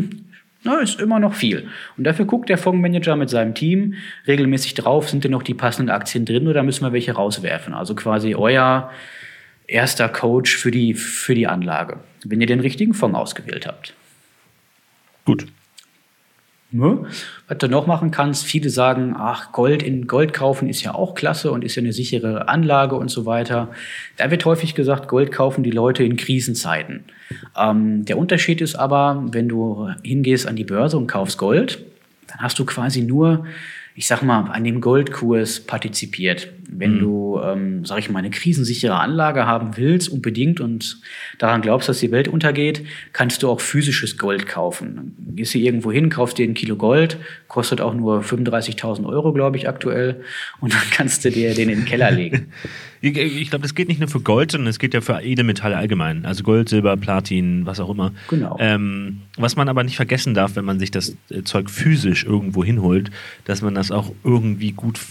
Na, 0.63 0.79
ist 0.79 1.01
immer 1.01 1.19
noch 1.19 1.33
viel. 1.33 1.67
Und 1.97 2.05
dafür 2.05 2.23
guckt 2.23 2.47
der 2.47 2.57
Fondsmanager 2.57 3.17
mit 3.17 3.29
seinem 3.29 3.53
Team 3.53 3.95
regelmäßig 4.27 4.75
drauf, 4.75 5.09
sind 5.09 5.25
denn 5.25 5.31
noch 5.31 5.43
die 5.43 5.53
passenden 5.53 5.89
Aktien 5.89 6.23
drin 6.23 6.47
oder 6.47 6.63
müssen 6.63 6.85
wir 6.85 6.93
welche 6.93 7.11
rauswerfen? 7.11 7.73
Also 7.73 7.95
quasi 7.95 8.33
euer 8.33 8.89
erster 9.67 10.07
Coach 10.07 10.55
für 10.55 10.71
die, 10.71 10.93
für 10.93 11.35
die 11.35 11.47
Anlage, 11.47 11.97
wenn 12.23 12.39
ihr 12.39 12.47
den 12.47 12.61
richtigen 12.61 12.93
Fonds 12.93 13.17
ausgewählt 13.17 13.67
habt. 13.67 13.93
Gut. 15.25 15.47
Ne? 16.73 17.05
Was 17.47 17.57
du 17.59 17.67
noch 17.67 17.85
machen 17.85 18.09
kannst, 18.09 18.45
viele 18.45 18.71
sagen, 18.71 19.13
ach, 19.15 19.51
Gold 19.51 19.83
in 19.83 20.07
Gold 20.07 20.33
kaufen 20.33 20.67
ist 20.67 20.81
ja 20.81 20.95
auch 20.95 21.13
klasse 21.13 21.51
und 21.51 21.63
ist 21.63 21.75
ja 21.75 21.83
eine 21.83 21.93
sichere 21.93 22.47
Anlage 22.47 22.95
und 22.95 23.09
so 23.09 23.27
weiter. 23.27 23.69
Da 24.17 24.31
wird 24.31 24.43
häufig 24.45 24.73
gesagt, 24.73 25.07
Gold 25.07 25.31
kaufen 25.31 25.63
die 25.63 25.69
Leute 25.69 26.03
in 26.03 26.15
Krisenzeiten. 26.17 27.03
Ähm, 27.55 28.05
der 28.05 28.17
Unterschied 28.17 28.59
ist 28.59 28.73
aber, 28.73 29.23
wenn 29.31 29.47
du 29.47 29.89
hingehst 30.01 30.47
an 30.47 30.55
die 30.55 30.63
Börse 30.63 30.97
und 30.97 31.05
kaufst 31.05 31.37
Gold, 31.37 31.85
dann 32.27 32.39
hast 32.39 32.57
du 32.57 32.65
quasi 32.65 33.03
nur, 33.03 33.45
ich 33.93 34.07
sag 34.07 34.23
mal, 34.23 34.49
an 34.49 34.63
dem 34.63 34.81
Goldkurs 34.81 35.59
partizipiert. 35.59 36.49
Wenn 36.79 36.99
du, 36.99 37.39
ähm, 37.43 37.85
sag 37.85 37.99
ich 37.99 38.09
mal, 38.09 38.19
eine 38.19 38.29
krisensichere 38.29 38.99
Anlage 38.99 39.45
haben 39.45 39.77
willst, 39.77 40.09
unbedingt 40.09 40.59
und 40.59 40.99
daran 41.37 41.61
glaubst, 41.61 41.89
dass 41.89 41.99
die 41.99 42.11
Welt 42.11 42.27
untergeht, 42.27 42.85
kannst 43.11 43.43
du 43.43 43.49
auch 43.49 43.61
physisches 43.61 44.17
Gold 44.17 44.47
kaufen. 44.47 45.13
Dann 45.17 45.35
gehst 45.35 45.53
du 45.53 45.59
irgendwo 45.59 45.91
hin, 45.91 46.09
kaufst 46.09 46.37
dir 46.37 46.47
ein 46.47 46.53
Kilo 46.53 46.75
Gold, 46.75 47.17
kostet 47.47 47.81
auch 47.81 47.93
nur 47.93 48.21
35.000 48.21 49.05
Euro, 49.05 49.33
glaube 49.33 49.57
ich, 49.57 49.67
aktuell, 49.67 50.21
und 50.59 50.73
dann 50.73 50.81
kannst 50.91 51.25
du 51.25 51.31
dir 51.31 51.53
den 51.53 51.69
in 51.69 51.79
den 51.79 51.85
Keller 51.85 52.11
legen. 52.11 52.47
Ich, 53.05 53.17
ich 53.17 53.49
glaube, 53.49 53.63
das 53.63 53.75
geht 53.75 53.89
nicht 53.89 53.99
nur 53.99 54.07
für 54.07 54.21
Gold, 54.21 54.53
sondern 54.53 54.69
es 54.69 54.79
geht 54.79 54.93
ja 54.93 55.01
für 55.01 55.19
Edelmetalle 55.19 55.75
allgemein. 55.75 56.25
Also 56.25 56.41
Gold, 56.41 56.69
Silber, 56.69 56.95
Platin, 56.95 57.65
was 57.65 57.81
auch 57.81 57.89
immer. 57.89 58.13
Genau. 58.29 58.55
Ähm, 58.61 59.19
was 59.35 59.57
man 59.57 59.67
aber 59.67 59.83
nicht 59.83 59.97
vergessen 59.97 60.33
darf, 60.33 60.55
wenn 60.55 60.63
man 60.63 60.79
sich 60.79 60.89
das 60.89 61.17
äh, 61.29 61.43
Zeug 61.43 61.69
physisch 61.69 62.23
irgendwo 62.23 62.63
hinholt, 62.63 63.11
dass 63.43 63.61
man 63.61 63.75
das 63.75 63.91
auch 63.91 64.13
irgendwie 64.23 64.71
gut 64.71 65.01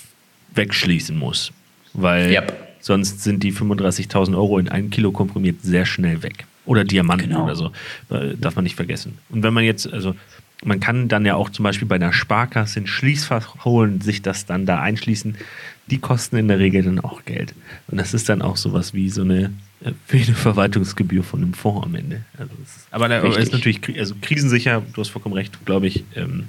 wegschließen 0.55 1.17
muss. 1.19 1.53
weil 1.95 2.31
Yep. 2.33 2.77
sonst 2.81 3.23
sind 3.23 3.43
die 3.43 3.53
35.000 3.53 4.35
Euro 4.35 4.59
in 4.59 4.69
ein 4.71 4.89
Kilo 4.91 5.13
komprimiert 5.13 5.57
sehr 5.63 5.85
schnell 5.85 6.23
weg. 6.23 6.47
Oder 6.65 6.85
Diamanten 6.85 7.29
Genau. 7.29 7.45
oder 7.45 7.55
so. 7.57 7.71
Äh, 8.11 8.35
Darf 8.41 8.55
man 8.57 8.63
nicht 8.65 8.77
vergessen. 8.77 9.19
Und 9.29 9.43
wenn 9.43 9.53
man 9.53 9.65
jetzt, 9.65 9.93
also 9.93 10.15
man 10.65 10.81
kann 10.81 11.09
dann 11.09 11.27
ja 11.27 11.35
auch 11.35 11.51
zum 11.51 11.65
Beispiel 11.65 11.87
bei 11.89 11.97
einer 11.97 12.13
Sparkasse 12.13 12.81
ein 12.81 12.87
Schließfach 12.87 13.65
holen, 13.65 14.01
sich 14.01 14.23
das 14.23 14.47
dann 14.47 14.65
da 14.65 14.81
einschließen. 14.81 15.37
Die 15.89 15.99
kosten 15.99 16.37
in 16.37 16.49
der 16.49 16.61
Regel 16.61 16.83
dann 16.85 17.01
auch 17.01 17.25
Geld. 17.25 17.53
Und 17.89 17.99
das 17.99 18.15
ist 18.15 18.29
dann 18.29 18.41
auch 18.41 18.57
sowas 18.57 18.95
wie 18.95 19.11
so 19.11 19.23
eine, 19.23 19.53
äh, 19.85 19.91
wie 20.09 20.23
eine 20.23 20.35
Verwaltungsgebühr 20.35 21.25
von 21.25 21.43
einem 21.43 21.53
Fonds 21.55 21.85
am 21.85 21.95
Ende. 21.97 22.23
Also 22.39 22.53
ist, 22.63 22.87
aber 22.93 23.09
da 23.09 23.21
Richtig. 23.21 23.43
ist 23.43 23.53
natürlich 23.53 23.81
also 23.99 24.15
krisensicher, 24.23 24.83
du 24.95 25.01
hast 25.01 25.09
vollkommen 25.11 25.35
recht, 25.35 25.67
glaube 25.67 25.89
ich. 25.89 26.05
Ähm, 26.15 26.45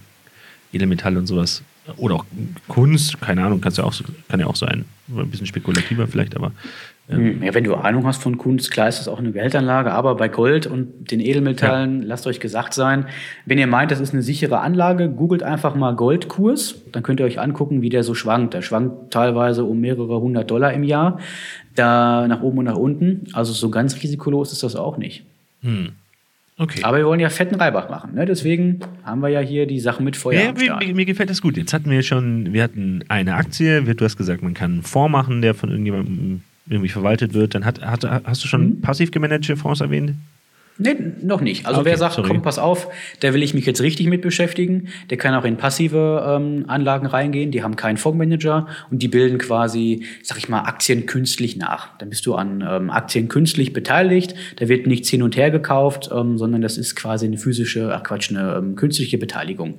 Edelmetall 0.72 1.18
und 1.18 1.26
sowas. 1.28 1.64
Oder 1.98 2.16
auch 2.16 2.26
Kunst, 2.68 3.20
keine 3.20 3.44
Ahnung, 3.44 3.62
kann's 3.62 3.78
ja 3.78 3.84
auch, 3.84 3.94
kann 4.30 4.40
ja 4.40 4.48
auch 4.48 4.56
sein. 4.56 4.86
Ein 5.16 5.30
bisschen 5.30 5.46
spekulativer 5.48 6.08
vielleicht, 6.08 6.36
aber 6.36 6.52
ähm, 7.10 7.18
Hm, 7.18 7.44
Ja, 7.44 7.54
wenn 7.54 7.66
du 7.66 7.76
Ahnung 7.76 8.06
hast 8.08 8.24
von 8.24 8.38
Kunst, 8.38 8.72
klar 8.72 8.88
ist 8.88 9.00
das 9.00 9.10
auch 9.10 9.20
eine 9.20 9.34
Geldanlage, 9.34 9.92
aber 9.92 10.16
bei 10.16 10.30
Gold 10.30 10.66
und 10.66 11.12
den 11.12 11.20
Edelmetallen, 11.20 12.02
lasst 12.02 12.26
euch 12.26 12.40
gesagt 12.40 12.74
sein, 12.74 13.08
wenn 13.46 13.58
ihr 13.58 13.68
meint, 13.68 13.92
das 13.92 14.00
ist 14.00 14.14
eine 14.14 14.22
sichere 14.24 14.60
Anlage, 14.62 15.10
googelt 15.10 15.44
einfach 15.44 15.76
mal 15.76 15.94
Goldkurs, 15.96 16.76
dann 16.94 17.04
könnt 17.04 17.20
ihr 17.20 17.26
euch 17.26 17.40
angucken, 17.42 17.82
wie 17.82 17.90
der 17.90 18.04
so 18.04 18.16
schwankt. 18.16 18.54
Der 18.54 18.62
schwankt 18.62 19.12
teilweise 19.12 19.66
um 19.66 19.82
mehrere 19.82 20.22
hundert 20.22 20.50
Dollar 20.50 20.72
im 20.74 20.84
Jahr, 20.84 21.20
da 21.76 22.28
nach 22.30 22.42
oben 22.42 22.60
und 22.60 22.66
nach 22.66 22.78
unten. 22.78 23.28
Also 23.34 23.52
so 23.52 23.70
ganz 23.70 24.02
risikolos 24.02 24.54
ist 24.54 24.64
das 24.64 24.78
auch 24.78 24.98
nicht. 24.98 25.26
Okay. 26.58 26.84
Aber 26.84 26.98
wir 26.98 27.06
wollen 27.06 27.20
ja 27.20 27.30
fetten 27.30 27.56
Reibach 27.56 27.90
machen, 27.90 28.16
ne? 28.16 28.26
deswegen 28.26 28.80
haben 29.04 29.22
wir 29.22 29.30
ja 29.30 29.40
hier 29.40 29.66
die 29.66 29.80
Sachen 29.80 30.06
mit 30.06 30.16
Feuer 30.16 30.42
Ja, 30.42 30.54
mir, 30.80 30.94
mir, 30.94 31.06
gefällt 31.06 31.30
das 31.30 31.42
gut. 31.42 31.58
Jetzt 31.58 31.74
hatten 31.74 31.90
wir 31.90 32.02
schon, 32.04 32.54
wir 32.54 32.64
hatten 32.64 33.04
eine 33.10 33.36
Aktie, 33.36 33.82
du 33.82 34.06
hast 34.06 34.18
gesagt, 34.18 34.42
man 34.44 34.54
kann 34.54 34.72
einen 34.74 34.84
Fonds 34.84 35.12
machen, 35.12 35.42
der 35.42 35.54
von 35.54 35.70
irgendjemandem 35.70 36.42
irgendwie 36.70 36.90
verwaltet 36.90 37.34
wird. 37.34 37.56
Dann 37.56 37.66
hat, 37.66 37.82
hat, 37.82 38.06
hast 38.26 38.44
du 38.44 38.48
schon 38.48 38.70
Mhm. 38.78 38.82
passiv 38.82 39.12
gemanagte 39.12 39.56
Fonds 39.58 39.82
erwähnt? 39.82 40.14
Nee, 40.78 40.96
noch 41.22 41.42
nicht. 41.42 41.68
Also 41.68 41.82
Okay, 41.82 41.92
wer 41.92 41.98
sagt, 41.98 42.16
sorry. 42.16 42.30
komm, 42.30 42.42
pass 42.42 42.58
auf, 42.58 42.88
da 43.20 43.34
will 43.34 43.44
ich 43.44 43.54
mich 43.54 43.66
jetzt 43.66 43.82
richtig 43.82 44.08
mit 44.08 44.22
beschäftigen, 44.22 44.88
der 45.10 45.18
kann 45.18 45.36
auch 45.36 45.46
in 45.46 45.56
passive 45.56 46.26
ähm, 46.28 46.66
Anlagen 46.68 47.06
reingehen, 47.06 47.52
die 47.52 47.62
haben 47.62 47.76
keinen 47.76 47.98
Fondsmanager 47.98 48.68
und 48.90 49.04
die 49.04 49.08
bilden 49.08 49.38
quasi, 49.38 50.06
sag 50.24 50.40
ich 50.40 50.50
mal, 50.50 50.62
Aktien 50.62 51.06
künstlich 51.06 51.58
nach. 51.58 51.96
Dann 52.00 52.10
bist 52.10 52.26
du 52.26 52.34
an 52.34 52.66
ähm, 52.68 52.90
Aktien 52.90 53.28
künstlich 53.28 53.72
beteiligt, 53.72 54.34
da 54.56 54.68
wird 54.68 54.88
nichts 54.88 55.10
hin 55.10 55.22
und 55.22 55.38
her 55.38 55.52
gekauft, 55.52 56.10
ähm, 56.12 56.38
sondern 56.40 56.62
das 56.62 56.78
ist 56.78 56.96
quasi 56.96 57.28
eine 57.28 57.38
physische, 57.38 57.94
ach 57.94 58.04
Quatsch, 58.04 58.32
eine 58.32 58.56
ähm, 58.56 58.76
künstliche 58.76 59.20
Beteiligung. 59.20 59.76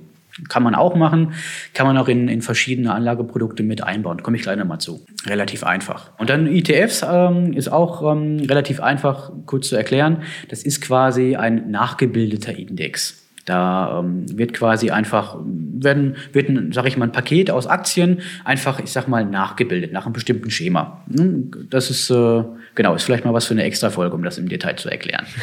Kann 0.49 0.63
man 0.63 0.75
auch 0.75 0.95
machen, 0.95 1.33
kann 1.73 1.87
man 1.87 1.97
auch 1.97 2.09
in, 2.09 2.27
in 2.27 2.41
verschiedene 2.41 2.93
Anlageprodukte 2.93 3.63
mit 3.63 3.83
einbauen. 3.83 4.21
Komme 4.21 4.35
ich 4.35 4.43
gleich 4.43 4.57
nochmal 4.57 4.79
zu. 4.79 5.05
Relativ 5.25 5.63
einfach. 5.63 6.11
Und 6.17 6.29
dann 6.29 6.47
ETFs 6.47 7.05
ähm, 7.09 7.53
ist 7.53 7.69
auch 7.69 8.11
ähm, 8.11 8.39
relativ 8.39 8.81
einfach, 8.81 9.31
kurz 9.45 9.69
zu 9.69 9.77
erklären. 9.77 10.23
Das 10.49 10.63
ist 10.63 10.81
quasi 10.81 11.35
ein 11.35 11.71
nachgebildeter 11.71 12.53
Index. 12.57 13.25
Da 13.45 13.99
ähm, 13.99 14.25
wird 14.37 14.53
quasi 14.53 14.89
einfach, 14.89 15.37
werden, 15.45 16.15
wird 16.33 16.49
ein, 16.49 16.71
sag 16.71 16.87
ich 16.87 16.97
mal, 16.97 17.05
ein 17.05 17.11
Paket 17.11 17.51
aus 17.51 17.67
Aktien 17.67 18.21
einfach, 18.43 18.79
ich 18.79 18.91
sag 18.91 19.07
mal, 19.07 19.23
nachgebildet, 19.23 19.93
nach 19.93 20.05
einem 20.05 20.13
bestimmten 20.13 20.49
Schema. 20.49 21.03
Hm, 21.15 21.51
Das 21.69 21.91
ist, 21.91 22.09
äh, 22.09 22.43
genau, 22.73 22.95
ist 22.95 23.03
vielleicht 23.03 23.23
mal 23.23 23.33
was 23.33 23.45
für 23.45 23.53
eine 23.53 23.63
extra 23.63 23.91
Folge, 23.91 24.15
um 24.15 24.23
das 24.23 24.39
im 24.39 24.49
Detail 24.49 24.75
zu 24.75 24.89
erklären. 24.89 25.25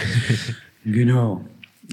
Genau. 0.85 1.45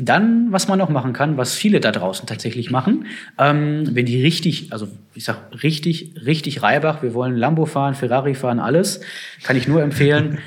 Dann, 0.02 0.52
was 0.52 0.68
man 0.68 0.80
noch 0.80 0.90
machen 0.90 1.14
kann, 1.14 1.38
was 1.38 1.56
viele 1.56 1.80
da 1.80 1.92
draußen 1.92 2.28
tatsächlich 2.28 2.72
machen, 2.72 3.06
ähm, 3.38 3.84
wenn 3.92 4.06
die 4.06 4.22
richtig, 4.22 4.72
also 4.72 4.88
ich 5.14 5.26
sag 5.26 5.38
richtig, 5.64 6.16
richtig 6.26 6.62
Reibach, 6.62 7.02
wir 7.02 7.14
wollen 7.14 7.36
Lambo 7.36 7.66
fahren, 7.66 7.96
Ferrari 7.96 8.34
fahren, 8.34 8.60
alles, 8.60 9.02
kann 9.44 9.58
ich 9.58 9.68
nur 9.68 9.82
empfehlen, 9.82 10.40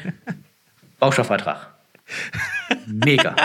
Baustoffvertrag. 0.99 1.69
Mega. 2.87 3.37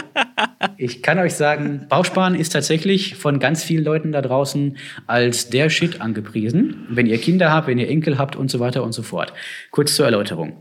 Ich 0.77 1.01
kann 1.01 1.19
euch 1.19 1.35
sagen, 1.35 1.85
Bausparen 1.89 2.35
ist 2.35 2.49
tatsächlich 2.49 3.15
von 3.15 3.39
ganz 3.39 3.63
vielen 3.63 3.83
Leuten 3.83 4.11
da 4.11 4.21
draußen 4.21 4.77
als 5.05 5.49
der 5.49 5.69
Shit 5.69 6.01
angepriesen. 6.01 6.85
Wenn 6.89 7.07
ihr 7.07 7.17
Kinder 7.17 7.51
habt, 7.51 7.67
wenn 7.67 7.77
ihr 7.77 7.89
Enkel 7.89 8.17
habt 8.17 8.35
und 8.35 8.51
so 8.51 8.59
weiter 8.59 8.83
und 8.83 8.91
so 8.91 9.03
fort. 9.03 9.33
Kurz 9.71 9.95
zur 9.95 10.05
Erläuterung. 10.05 10.55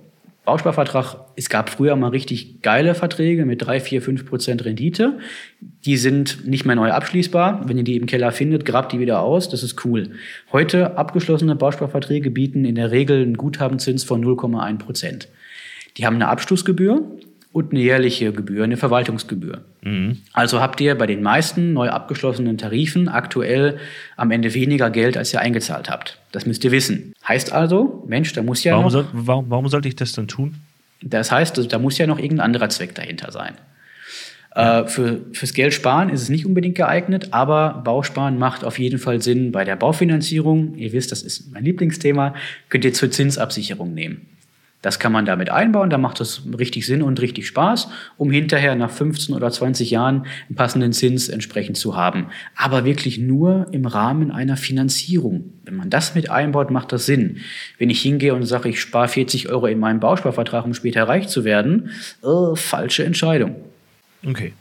Bausparvertrag, 0.47 1.17
es 1.37 1.51
gab 1.51 1.69
früher 1.69 1.97
mal 1.97 2.09
richtig 2.09 2.63
geile 2.63 2.95
Verträge 2.95 3.45
mit 3.45 3.67
3, 3.67 3.81
4, 3.81 4.01
5 4.01 4.27
Prozent 4.27 4.65
Rendite. 4.65 5.19
Die 5.61 5.97
sind 5.97 6.47
nicht 6.47 6.65
mehr 6.65 6.77
neu 6.77 6.93
abschließbar. 6.93 7.69
Wenn 7.69 7.77
ihr 7.77 7.85
die 7.85 7.97
im 7.97 8.07
Keller 8.07 8.33
findet, 8.33 8.65
grabt 8.65 8.93
die 8.93 9.01
wieder 9.01 9.21
aus. 9.21 9.49
Das 9.49 9.63
ist 9.63 9.85
cool. 9.85 10.13
Heute 10.53 10.97
abgeschlossene 10.97 11.57
Bausparverträge 11.57 12.31
bieten 12.31 12.65
in 12.65 12.77
der 12.77 12.93
Regel 12.93 13.23
einen 13.23 13.37
Guthabenzins 13.37 14.05
von 14.05 14.25
0,1 14.25 14.79
Prozent. 14.79 15.29
Die 15.97 16.07
haben 16.07 16.15
eine 16.15 16.29
Abschlussgebühr 16.29 17.03
und 17.53 17.73
eine 17.73 17.81
jährliche 17.81 18.33
Gebühr, 18.33 18.65
eine 18.65 18.77
Verwaltungsgebühr. 18.77 19.65
Also 20.33 20.61
habt 20.61 20.81
ihr 20.81 20.95
bei 20.95 21.07
den 21.07 21.23
meisten 21.23 21.73
neu 21.73 21.89
abgeschlossenen 21.89 22.59
Tarifen 22.59 23.09
aktuell 23.09 23.79
am 24.17 24.31
Ende 24.31 24.55
weniger 24.55 24.91
Geld, 24.91 25.17
als 25.17 25.33
ihr 25.33 25.41
eingezahlt 25.41 25.91
habt. 25.91 26.21
Das 26.37 26.45
müsst 26.45 26.63
ihr 26.65 26.71
wissen. 26.71 27.15
Heißt 27.27 27.51
also, 27.51 28.05
Mensch, 28.07 28.35
da 28.35 28.43
muss 28.43 28.63
ja 28.63 28.73
Warum, 28.73 28.85
noch, 28.85 28.91
soll, 28.91 29.07
warum, 29.15 29.49
warum 29.49 29.69
sollte 29.69 29.89
ich 29.89 29.97
das 29.97 30.13
dann 30.13 30.29
tun? 30.29 30.57
das 31.01 31.33
heißt, 31.33 31.73
da 31.73 31.79
muss 31.79 31.97
ja 31.97 32.07
noch 32.07 32.19
irgendein 32.19 32.45
anderer 32.45 32.69
Zweck 32.69 32.95
dahinter 32.95 33.33
sein. 33.33 33.55
Äh, 34.55 34.85
für, 34.85 35.23
fürs 35.33 35.55
Geld 35.55 35.73
sparen 35.73 36.11
ist 36.11 36.21
es 36.21 36.29
nicht 36.29 36.45
unbedingt 36.45 36.75
geeignet, 36.75 37.29
aber 37.31 37.81
Bausparen 37.83 38.39
macht 38.39 38.65
auf 38.65 38.79
jeden 38.79 38.99
Fall 38.99 39.23
Sinn 39.23 39.51
bei 39.51 39.65
der 39.65 39.77
Baufinanzierung. 39.77 40.75
Ihr 40.77 40.93
wisst, 40.93 41.11
das 41.11 41.23
ist 41.23 41.51
mein 41.55 41.65
Lieblingsthema. 41.65 42.35
Könnt 42.69 42.85
ihr 42.85 42.93
zur 42.93 43.11
Zinsabsicherung 43.11 43.95
nehmen. 43.95 44.27
Das 44.87 45.01
kann 45.01 45.11
man 45.11 45.25
damit 45.25 45.51
einbauen, 45.51 45.91
da 45.91 45.99
macht 45.99 46.21
es 46.21 46.43
richtig 46.57 46.87
Sinn 46.87 47.03
und 47.03 47.21
richtig 47.21 47.49
Spaß, 47.49 47.89
um 48.19 48.31
hinterher 48.31 48.77
nach 48.77 48.93
15 48.93 49.35
oder 49.35 49.51
20 49.51 49.91
Jahren 49.91 50.27
einen 50.49 50.55
passenden 50.55 50.93
Zins 50.93 51.29
entsprechend 51.29 51.77
zu 51.77 51.97
haben. 51.97 52.27
Aber 52.55 52.85
wirklich 52.85 53.19
nur 53.19 53.67
im 53.73 53.87
Rahmen 53.87 54.31
einer 54.31 54.57
Finanzierung. 54.57 55.55
Wenn 55.65 55.75
man 55.75 55.91
das 55.91 56.15
mit 56.15 56.31
einbaut, 56.31 56.71
macht 56.71 56.93
das 56.93 57.05
Sinn. 57.05 57.39
Wenn 57.79 57.91
ich 57.91 58.01
hingehe 58.01 58.33
und 58.33 58.45
sage, 58.45 58.69
ich 58.69 58.81
spare 58.81 59.09
40 59.09 59.49
Euro 59.49 59.67
in 59.67 59.81
meinem 59.81 59.99
Bausparvertrag, 59.99 60.65
um 60.65 60.73
später 60.73 61.03
reich 61.09 61.27
zu 61.27 61.45
werden, 61.45 61.91
äh, 62.23 62.55
falsche 62.55 63.05
Entscheidung. 63.05 63.57
Okay. 64.25 64.53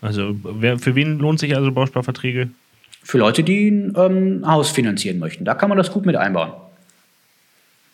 Also 0.00 0.36
wer, 0.44 0.78
für 0.78 0.94
wen 0.94 1.18
lohnt 1.18 1.40
sich 1.40 1.56
also 1.56 1.72
Bausparverträge? 1.72 2.50
Für 3.02 3.18
Leute, 3.18 3.42
die 3.42 3.68
ein 3.68 3.94
ähm, 3.96 4.46
Haus 4.46 4.70
finanzieren 4.70 5.18
möchten, 5.18 5.44
da 5.44 5.56
kann 5.56 5.68
man 5.68 5.76
das 5.76 5.90
gut 5.90 6.06
mit 6.06 6.14
einbauen. 6.14 6.52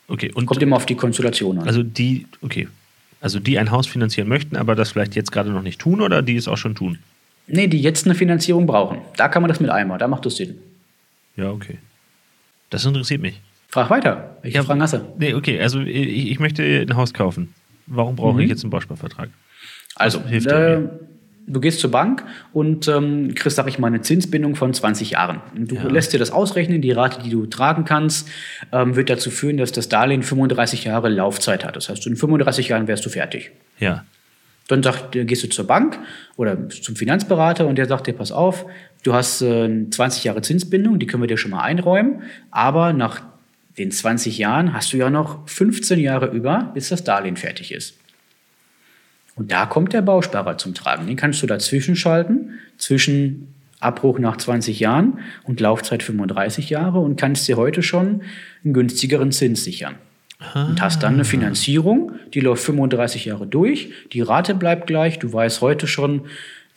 Okay, 0.09 0.31
und 0.33 0.47
Kommt 0.47 0.63
immer 0.63 0.77
auf 0.77 0.87
die 0.87 0.95
Konstellation 0.95 1.59
an. 1.59 1.67
also 1.67 1.83
die, 1.83 2.27
okay. 2.43 2.69
Also 3.21 3.41
die 3.41 3.59
ein 3.59 3.71
Haus 3.71 3.87
finanzieren 3.87 4.29
möchten, 4.29 4.57
aber 4.57 4.75
das 4.75 4.93
vielleicht 4.93 5.17
jetzt 5.17 5.33
gerade 5.33 5.51
noch 5.51 5.63
nicht 5.63 5.81
tun 5.81 6.01
oder 6.01 6.23
die 6.23 6.37
es 6.37 6.47
auch 6.49 6.57
schon 6.59 6.75
tun? 6.75 6.99
nee, 7.49 7.67
die 7.69 7.81
jetzt 7.81 8.05
eine 8.07 8.15
Finanzierung 8.17 8.67
brauchen. 8.67 8.99
Da 9.17 9.29
kann 9.29 9.41
man 9.43 9.49
das 9.49 9.61
mit 9.61 9.71
einbauen, 9.71 9.99
da 10.01 10.09
macht 10.09 10.27
das 10.27 10.37
Sinn. 10.37 10.59
Ja, 11.37 11.51
okay. 11.51 11.79
Das 12.71 12.85
interessiert 12.85 13.21
mich. 13.23 13.41
Frag 13.69 13.89
weiter. 13.91 14.37
Welche 14.43 14.57
Ja, 14.59 14.65
Fragen 14.65 14.83
hast 14.83 14.95
du? 14.95 15.01
Nee, 15.19 15.35
okay, 15.35 15.61
also 15.61 15.81
ich, 15.81 16.31
ich 16.31 16.41
möchte 16.41 16.63
ein 16.65 16.97
Haus 16.97 17.13
kaufen. 17.15 17.53
Warum 17.87 18.17
brauche 18.17 18.35
Mhm. 18.35 18.41
ich 18.41 18.49
jetzt 18.49 18.65
einen 18.65 18.71
Bausparvertrag? 18.71 19.29
Also, 19.95 20.23
hilft 20.25 20.47
äh, 20.49 20.81
du 21.47 21.61
gehst 21.61 21.81
zur 21.81 21.91
Bank 21.91 22.25
und 22.53 22.89
ähm, 22.89 23.35
kriegst, 23.35 23.57
sag 23.57 23.69
ich 23.69 23.79
mal, 23.79 23.87
eine 23.89 24.01
Zinsbindung 24.01 24.57
von 24.57 24.75
20 24.75 25.11
Jahren. 25.11 25.41
Du 25.55 25.77
Ja. 25.77 25.85
lässt 25.89 26.13
dir 26.13 26.19
das 26.19 26.31
ausrechnen, 26.31 26.81
die 26.83 26.93
Rate, 26.93 27.23
die 27.23 27.31
du 27.31 27.47
tragen 27.47 27.85
kannst, 27.85 28.29
ähm, 28.73 28.97
wird 28.97 29.11
dazu 29.11 29.31
führen, 29.31 29.57
dass 29.57 29.73
das 29.73 29.89
Darlehen 29.89 30.23
35 30.23 30.85
Jahre 30.85 31.09
Laufzeit 31.09 31.65
hat. 31.65 31.77
Das 31.77 31.89
heißt, 31.89 32.07
in 32.07 32.17
35 32.17 32.69
Jahren 32.69 32.89
wärst 32.89 33.05
du 33.07 33.11
fertig. 33.11 33.53
Ja. 33.79 34.05
Dann 34.69 34.83
sagt, 34.83 35.15
äh, 35.15 35.25
gehst 35.25 35.45
du 35.45 35.49
zur 35.49 35.67
Bank 35.67 35.99
oder 36.37 36.69
zum 36.69 36.97
Finanzberater 36.97 37.67
und 37.67 37.77
der 37.77 37.87
sagt 37.87 38.09
dir, 38.09 38.13
pass 38.15 38.33
auf, 38.33 38.67
du 39.05 39.13
hast 39.15 39.41
äh, 39.43 39.89
20 39.91 40.25
Jahre 40.25 40.43
Zinsbindung, 40.43 40.99
die 40.99 41.07
können 41.07 41.23
wir 41.23 41.29
dir 41.29 41.39
schon 41.39 41.53
mal 41.53 41.63
einräumen, 41.63 42.23
aber 42.51 42.93
nach 42.93 43.23
den 43.79 43.93
20 43.93 44.39
Jahren 44.39 44.73
hast 44.73 44.93
du 44.93 44.97
ja 44.97 45.11
noch 45.11 45.47
15 45.49 46.01
Jahre 46.01 46.27
über, 46.29 46.71
bis 46.75 46.89
das 46.89 47.05
Darlehen 47.05 47.37
fertig 47.37 47.73
ist. 47.73 47.97
Und 49.37 49.53
da 49.53 49.67
kommt 49.67 49.93
der 49.93 50.03
Bausparer 50.03 50.59
zum 50.59 50.75
Tragen. 50.75 51.07
Den 51.07 51.17
kannst 51.17 51.43
du 51.43 51.47
dazwischen 51.47 51.95
schalten, 51.95 52.59
zwischen 52.79 53.55
Abbruch 53.79 54.19
nach 54.19 54.39
20 54.39 54.81
Jahren 54.81 55.19
und 55.45 55.61
Laufzeit 55.61 56.03
35 56.03 56.71
Jahre 56.71 56.99
und 56.99 57.17
kannst 57.17 57.47
dir 57.47 57.57
heute 57.57 57.83
schon 57.83 58.23
einen 58.65 58.75
günstigeren 58.75 59.33
Zins 59.33 59.63
sichern. 59.63 59.95
Und 60.55 60.83
hast 60.83 61.03
dann 61.03 61.15
eine 61.15 61.25
Finanzierung, 61.25 62.13
die 62.35 62.41
läuft 62.41 62.63
35 62.65 63.25
Jahre 63.25 63.47
durch, 63.47 63.93
die 64.13 64.21
Rate 64.21 64.55
bleibt 64.55 64.87
gleich, 64.87 65.19
du 65.19 65.33
weißt 65.33 65.63
heute 65.63 65.87
schon, 65.87 66.27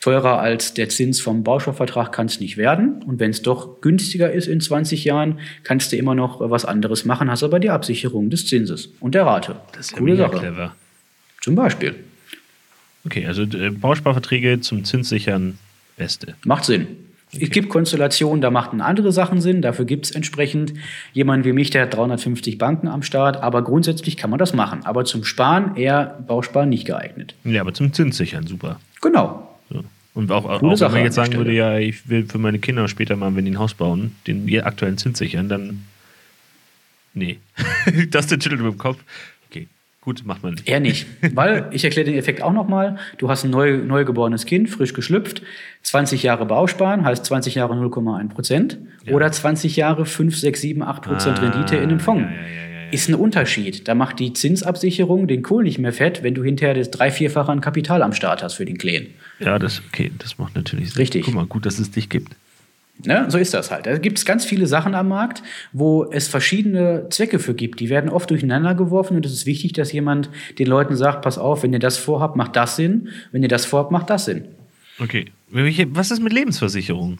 teurer 0.00 0.40
als 0.40 0.72
der 0.72 0.88
Zins 0.88 1.20
vom 1.20 1.44
Bausparvertrag 1.44 2.10
kann 2.10 2.24
es 2.24 2.40
nicht 2.40 2.56
werden. 2.56 3.02
Und 3.02 3.20
wenn 3.20 3.30
es 3.30 3.42
doch 3.42 3.82
günstiger 3.82 4.32
ist 4.32 4.48
in 4.48 4.60
20 4.60 5.04
Jahren, 5.04 5.40
kannst 5.62 5.92
du 5.92 5.96
immer 5.96 6.14
noch 6.14 6.40
was 6.40 6.64
anderes 6.64 7.04
machen, 7.04 7.30
hast 7.30 7.42
aber 7.42 7.60
die 7.60 7.68
Absicherung 7.68 8.30
des 8.30 8.46
Zinses 8.46 8.90
und 9.00 9.14
der 9.14 9.26
Rate. 9.26 9.56
Das 9.72 9.86
ist 9.86 9.92
ja 9.92 9.98
Coole 9.98 10.16
Sache. 10.16 10.38
clever. 10.38 10.74
Zum 11.42 11.54
Beispiel. 11.54 11.96
Okay, 13.04 13.26
also 13.26 13.42
äh, 13.42 13.70
Bausparverträge 13.70 14.60
zum 14.60 14.84
Zinssichern 14.84 15.58
beste. 15.96 16.34
Macht 16.44 16.64
Sinn. 16.64 16.86
Okay. 17.32 17.44
Es 17.44 17.50
gibt 17.50 17.68
Konstellationen, 17.68 18.40
da 18.40 18.50
machten 18.50 18.80
andere 18.80 19.12
Sachen 19.12 19.40
Sinn. 19.40 19.62
Dafür 19.62 19.84
gibt 19.84 20.06
es 20.06 20.10
entsprechend 20.10 20.74
jemanden 21.12 21.44
wie 21.44 21.52
mich, 21.52 21.70
der 21.70 21.82
hat 21.82 21.94
350 21.94 22.58
Banken 22.58 22.88
am 22.88 23.04
Start. 23.04 23.36
Aber 23.36 23.62
grundsätzlich 23.62 24.16
kann 24.16 24.30
man 24.30 24.38
das 24.38 24.52
machen. 24.52 24.84
Aber 24.84 25.04
zum 25.04 25.22
Sparen 25.22 25.76
eher 25.76 26.18
Bausparen 26.26 26.68
nicht 26.68 26.86
geeignet. 26.86 27.34
Ja, 27.44 27.60
aber 27.60 27.72
zum 27.72 27.92
Zinssichern 27.92 28.48
super. 28.48 28.80
Genau. 29.00 29.48
So. 29.70 29.84
Und 30.14 30.32
auch, 30.32 30.44
auch 30.44 30.60
wenn 30.60 30.92
man 30.92 31.04
jetzt 31.04 31.14
sagen 31.14 31.34
würde, 31.34 31.52
ja, 31.52 31.78
ich 31.78 32.08
will 32.08 32.26
für 32.26 32.38
meine 32.38 32.58
Kinder 32.58 32.88
später 32.88 33.14
mal, 33.14 33.36
wenn 33.36 33.44
die 33.44 33.52
ein 33.52 33.58
Haus 33.60 33.74
bauen, 33.74 34.16
den 34.26 34.60
aktuellen 34.62 34.98
Zins 34.98 35.18
sichern, 35.18 35.48
dann. 35.48 35.84
Nee. 37.14 37.38
das 38.10 38.26
ist 38.26 38.44
der 38.44 38.52
über 38.52 38.70
dem 38.70 38.78
Kopf. 38.78 38.98
Gut, 40.02 40.22
macht 40.24 40.42
man 40.42 40.54
nicht. 40.54 40.66
Eher 40.66 40.80
nicht. 40.80 41.06
Weil, 41.34 41.68
ich 41.72 41.84
erkläre 41.84 42.06
den 42.06 42.16
Effekt 42.16 42.40
auch 42.42 42.52
nochmal, 42.52 42.96
du 43.18 43.28
hast 43.28 43.44
ein 43.44 43.50
neu, 43.50 43.76
neugeborenes 43.76 44.46
Kind, 44.46 44.70
frisch 44.70 44.94
geschlüpft, 44.94 45.42
20 45.82 46.22
Jahre 46.22 46.46
Bausparen, 46.46 47.04
heißt 47.04 47.24
20 47.26 47.56
Jahre 47.56 47.74
0,1 47.74 48.28
Prozent 48.30 48.78
ja. 49.04 49.12
oder 49.12 49.30
20 49.30 49.76
Jahre 49.76 50.06
5, 50.06 50.36
6, 50.36 50.60
7, 50.60 50.82
8 50.82 51.02
Prozent 51.02 51.38
ah, 51.38 51.42
Rendite 51.42 51.76
in 51.76 51.82
einem 51.82 52.00
Fonds. 52.00 52.24
Ja, 52.24 52.30
ja, 52.30 52.70
ist 52.92 53.08
ein 53.08 53.14
Unterschied. 53.14 53.88
Da 53.88 53.94
macht 53.94 54.18
die 54.18 54.32
Zinsabsicherung 54.32 55.28
den 55.28 55.42
Kohl 55.42 55.64
nicht 55.64 55.78
mehr 55.78 55.92
fett, 55.92 56.22
wenn 56.22 56.34
du 56.34 56.42
hinterher 56.42 56.74
das 56.74 56.90
drei-, 56.90 57.10
vierfache 57.10 57.52
an 57.52 57.60
Kapital 57.60 58.02
am 58.02 58.12
Start 58.12 58.42
hast 58.42 58.54
für 58.54 58.64
den 58.64 58.78
Kleen. 58.78 59.08
Ja, 59.38 59.58
das, 59.58 59.82
okay, 59.92 60.10
das 60.18 60.38
macht 60.38 60.56
natürlich 60.56 60.92
Sinn. 60.92 61.00
Richtig. 61.00 61.24
Guck 61.24 61.34
mal, 61.34 61.46
gut, 61.46 61.66
dass 61.66 61.78
es 61.78 61.90
dich 61.90 62.08
gibt. 62.08 62.34
Ne? 63.04 63.26
So 63.28 63.38
ist 63.38 63.54
das 63.54 63.70
halt. 63.70 63.86
Da 63.86 63.98
gibt 63.98 64.18
es 64.18 64.24
ganz 64.24 64.44
viele 64.44 64.66
Sachen 64.66 64.94
am 64.94 65.08
Markt, 65.08 65.42
wo 65.72 66.04
es 66.10 66.28
verschiedene 66.28 67.06
Zwecke 67.10 67.38
für 67.38 67.54
gibt. 67.54 67.80
Die 67.80 67.88
werden 67.88 68.10
oft 68.10 68.30
durcheinander 68.30 68.74
geworfen 68.74 69.16
und 69.16 69.26
es 69.26 69.32
ist 69.32 69.46
wichtig, 69.46 69.72
dass 69.72 69.92
jemand 69.92 70.30
den 70.58 70.66
Leuten 70.66 70.96
sagt, 70.96 71.22
pass 71.22 71.38
auf, 71.38 71.62
wenn 71.62 71.72
ihr 71.72 71.78
das 71.78 71.96
vorhabt, 71.96 72.36
macht 72.36 72.56
das 72.56 72.76
Sinn. 72.76 73.08
Wenn 73.32 73.42
ihr 73.42 73.48
das 73.48 73.64
vorhabt, 73.64 73.90
macht 73.90 74.10
das 74.10 74.26
Sinn. 74.26 74.44
Okay. 74.98 75.26
Was 75.50 76.10
ist 76.10 76.22
mit 76.22 76.32
Lebensversicherung? 76.32 77.18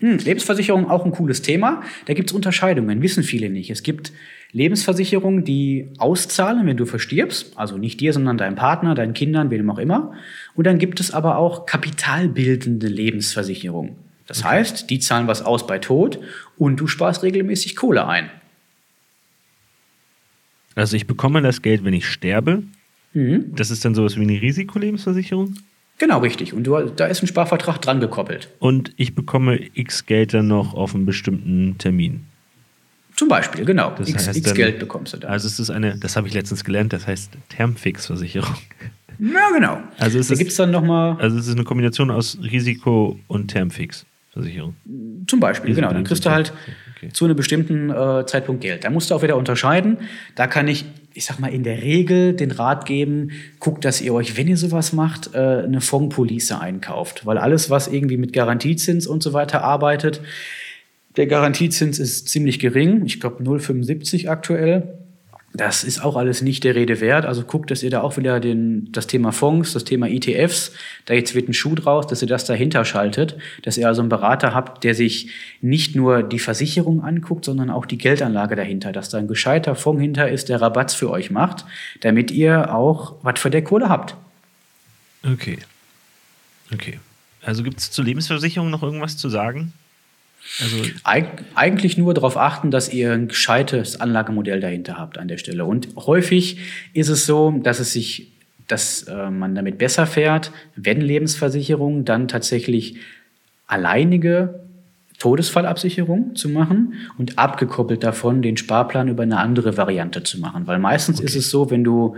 Hm, 0.00 0.18
Lebensversicherung 0.18 0.88
auch 0.88 1.04
ein 1.04 1.10
cooles 1.10 1.42
Thema. 1.42 1.82
Da 2.06 2.14
gibt 2.14 2.30
es 2.30 2.34
Unterscheidungen, 2.34 3.02
wissen 3.02 3.24
viele 3.24 3.50
nicht. 3.50 3.70
Es 3.70 3.82
gibt 3.82 4.12
Lebensversicherungen, 4.52 5.44
die 5.44 5.88
auszahlen, 5.98 6.66
wenn 6.66 6.76
du 6.76 6.86
verstirbst. 6.86 7.52
Also 7.56 7.78
nicht 7.78 8.00
dir, 8.00 8.12
sondern 8.12 8.38
deinem 8.38 8.54
Partner, 8.54 8.94
deinen 8.94 9.14
Kindern, 9.14 9.50
wem 9.50 9.68
auch 9.70 9.78
immer. 9.78 10.12
Und 10.54 10.66
dann 10.66 10.78
gibt 10.78 11.00
es 11.00 11.10
aber 11.10 11.36
auch 11.36 11.66
kapitalbildende 11.66 12.86
Lebensversicherungen. 12.86 14.07
Das 14.28 14.40
okay. 14.40 14.48
heißt, 14.48 14.90
die 14.90 15.00
zahlen 15.00 15.26
was 15.26 15.42
aus 15.42 15.66
bei 15.66 15.78
Tod 15.78 16.20
und 16.56 16.76
du 16.76 16.86
sparst 16.86 17.24
regelmäßig 17.24 17.74
Kohle 17.74 18.06
ein. 18.06 18.30
Also 20.76 20.96
ich 20.96 21.08
bekomme 21.08 21.42
das 21.42 21.62
Geld, 21.62 21.82
wenn 21.82 21.94
ich 21.94 22.06
sterbe. 22.06 22.62
Mhm. 23.14 23.54
Das 23.56 23.72
ist 23.72 23.84
dann 23.84 23.96
sowas 23.96 24.16
wie 24.16 24.22
eine 24.22 24.40
Risikolebensversicherung? 24.40 25.56
Genau, 25.96 26.18
richtig. 26.20 26.52
Und 26.52 26.64
du, 26.64 26.78
da 26.78 27.06
ist 27.06 27.22
ein 27.22 27.26
Sparvertrag 27.26 27.80
dran 27.80 28.00
gekoppelt. 28.00 28.50
Und 28.60 28.92
ich 28.96 29.14
bekomme 29.14 29.58
X 29.74 30.06
Geld 30.06 30.34
dann 30.34 30.46
noch 30.46 30.74
auf 30.74 30.94
einen 30.94 31.06
bestimmten 31.06 31.76
Termin. 31.78 32.26
Zum 33.16 33.28
Beispiel, 33.28 33.64
genau. 33.64 33.92
Das 33.98 34.08
X, 34.08 34.28
X 34.28 34.42
dann, 34.42 34.54
Geld 34.54 34.78
bekommst 34.78 35.14
du 35.14 35.16
da. 35.16 35.28
Also 35.28 35.48
es 35.48 35.58
ist 35.58 35.70
eine, 35.70 35.98
das 35.98 36.14
habe 36.16 36.28
ich 36.28 36.34
letztens 36.34 36.62
gelernt, 36.62 36.92
das 36.92 37.06
heißt 37.06 37.32
Termfix-Versicherung. 37.48 38.54
Ja, 39.18 39.50
genau. 39.52 39.82
Also 39.98 40.20
es 40.20 40.28
da 40.28 40.36
gibt 40.36 40.52
es 40.52 40.56
dann 40.56 40.70
nochmal. 40.70 41.16
Also 41.18 41.38
es 41.38 41.48
ist 41.48 41.54
eine 41.54 41.64
Kombination 41.64 42.12
aus 42.12 42.38
Risiko 42.40 43.18
und 43.26 43.48
Termfix. 43.48 44.06
Versicherung. 44.38 44.74
Zum 45.26 45.40
Beispiel, 45.40 45.74
genau. 45.74 45.92
Dann 45.92 46.04
kriegst 46.04 46.24
du 46.24 46.30
halt 46.30 46.52
okay. 46.96 47.10
zu 47.12 47.24
einem 47.24 47.36
bestimmten 47.36 47.90
äh, 47.90 48.24
Zeitpunkt 48.26 48.62
Geld. 48.62 48.84
Da 48.84 48.90
musst 48.90 49.10
du 49.10 49.14
auch 49.14 49.22
wieder 49.22 49.36
unterscheiden. 49.36 49.98
Da 50.34 50.46
kann 50.46 50.68
ich, 50.68 50.84
ich 51.14 51.24
sag 51.24 51.38
mal, 51.38 51.48
in 51.48 51.64
der 51.64 51.82
Regel 51.82 52.34
den 52.34 52.50
Rat 52.50 52.86
geben, 52.86 53.30
guckt, 53.58 53.84
dass 53.84 54.00
ihr 54.00 54.14
euch, 54.14 54.36
wenn 54.36 54.48
ihr 54.48 54.56
sowas 54.56 54.92
macht, 54.92 55.34
äh, 55.34 55.38
eine 55.38 55.80
Fondspolice 55.80 56.60
einkauft. 56.60 57.26
Weil 57.26 57.38
alles, 57.38 57.70
was 57.70 57.88
irgendwie 57.88 58.16
mit 58.16 58.32
Garantiezins 58.32 59.06
und 59.06 59.22
so 59.22 59.32
weiter 59.32 59.62
arbeitet, 59.64 60.20
der 61.16 61.26
Garantiezins 61.26 61.98
ist 61.98 62.28
ziemlich 62.28 62.60
gering. 62.60 63.04
Ich 63.04 63.20
glaube 63.20 63.42
0,75 63.42 64.28
aktuell. 64.28 64.98
Das 65.54 65.82
ist 65.82 66.04
auch 66.04 66.16
alles 66.16 66.42
nicht 66.42 66.62
der 66.64 66.74
Rede 66.74 67.00
wert. 67.00 67.24
Also 67.24 67.42
guckt, 67.42 67.70
dass 67.70 67.82
ihr 67.82 67.90
da 67.90 68.02
auch 68.02 68.18
wieder 68.18 68.38
den, 68.38 68.92
das 68.92 69.06
Thema 69.06 69.32
Fonds, 69.32 69.72
das 69.72 69.84
Thema 69.84 70.06
ETFs, 70.08 70.72
da 71.06 71.14
jetzt 71.14 71.34
wird 71.34 71.48
ein 71.48 71.54
Schuh 71.54 71.74
draus, 71.74 72.06
dass 72.06 72.20
ihr 72.20 72.28
das 72.28 72.44
dahinter 72.44 72.84
schaltet, 72.84 73.36
dass 73.62 73.78
ihr 73.78 73.88
also 73.88 74.02
einen 74.02 74.10
Berater 74.10 74.54
habt, 74.54 74.84
der 74.84 74.94
sich 74.94 75.30
nicht 75.62 75.96
nur 75.96 76.22
die 76.22 76.38
Versicherung 76.38 77.02
anguckt, 77.02 77.46
sondern 77.46 77.70
auch 77.70 77.86
die 77.86 77.96
Geldanlage 77.96 78.56
dahinter, 78.56 78.92
dass 78.92 79.08
da 79.08 79.18
ein 79.18 79.26
gescheiter 79.26 79.74
Fonds 79.74 80.02
hinter 80.02 80.28
ist, 80.28 80.50
der 80.50 80.60
Rabatz 80.60 80.94
für 80.94 81.10
euch 81.10 81.30
macht, 81.30 81.64
damit 82.02 82.30
ihr 82.30 82.74
auch 82.74 83.14
was 83.22 83.40
für 83.40 83.50
der 83.50 83.64
Kohle 83.64 83.88
habt. 83.88 84.16
Okay. 85.24 85.58
Okay. 86.72 87.00
Also 87.42 87.62
gibt 87.62 87.78
es 87.78 87.90
zur 87.90 88.04
Lebensversicherung 88.04 88.68
noch 88.68 88.82
irgendwas 88.82 89.16
zu 89.16 89.30
sagen? 89.30 89.72
Also 90.60 90.82
Eig 91.04 91.44
eigentlich 91.54 91.98
nur 91.98 92.14
darauf 92.14 92.36
achten, 92.36 92.70
dass 92.70 92.92
ihr 92.92 93.12
ein 93.12 93.28
gescheites 93.28 94.00
Anlagemodell 94.00 94.60
dahinter 94.60 94.96
habt 94.96 95.18
an 95.18 95.28
der 95.28 95.38
Stelle. 95.38 95.64
Und 95.64 95.88
häufig 95.96 96.58
ist 96.94 97.08
es 97.08 97.26
so, 97.26 97.50
dass 97.62 97.80
es 97.80 97.92
sich, 97.92 98.32
dass 98.66 99.02
äh, 99.04 99.30
man 99.30 99.54
damit 99.54 99.78
besser 99.78 100.06
fährt, 100.06 100.52
wenn 100.74 101.00
Lebensversicherungen 101.00 102.04
dann 102.04 102.28
tatsächlich 102.28 102.96
alleinige 103.66 104.60
Todesfallabsicherung 105.18 106.36
zu 106.36 106.48
machen 106.48 106.94
und 107.18 107.38
abgekoppelt 107.38 108.02
davon 108.02 108.40
den 108.40 108.56
Sparplan 108.56 109.08
über 109.08 109.24
eine 109.24 109.38
andere 109.38 109.76
Variante 109.76 110.22
zu 110.22 110.38
machen. 110.38 110.66
Weil 110.66 110.78
meistens 110.78 111.18
okay. 111.18 111.26
ist 111.26 111.36
es 111.36 111.50
so, 111.50 111.70
wenn 111.70 111.84
du 111.84 112.16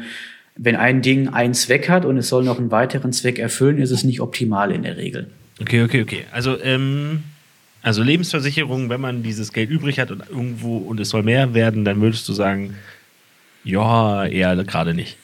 wenn 0.56 0.76
ein 0.76 1.00
Ding 1.00 1.28
einen 1.28 1.54
Zweck 1.54 1.88
hat 1.88 2.04
und 2.04 2.18
es 2.18 2.28
soll 2.28 2.44
noch 2.44 2.59
einen 2.59 2.70
weiteren 2.70 3.12
Zweck 3.12 3.38
erfüllen, 3.38 3.78
ist 3.78 3.90
es 3.90 4.04
nicht 4.04 4.20
optimal 4.20 4.72
in 4.72 4.83
der 4.83 4.98
Regel. 4.98 5.28
Okay, 5.61 5.83
okay, 5.83 6.02
okay. 6.02 6.24
Also 6.33 6.61
ähm, 6.62 7.22
also 7.83 8.03
Lebensversicherung, 8.03 8.90
wenn 8.90 9.01
man 9.01 9.23
dieses 9.23 9.53
Geld 9.53 9.71
übrig 9.71 9.99
hat 9.99 10.11
und 10.11 10.29
irgendwo 10.29 10.79
und 10.79 11.01
es 11.01 11.11
soll 11.11 11.23
mehr 11.23 11.55
werden, 11.55 11.85
dann 11.85 12.01
würdest 12.01 12.29
du 12.29 12.33
sagen, 12.33 12.77
ja, 13.64 14.25
eher 14.27 14.57
gerade 14.64 14.95
nicht. 14.95 15.16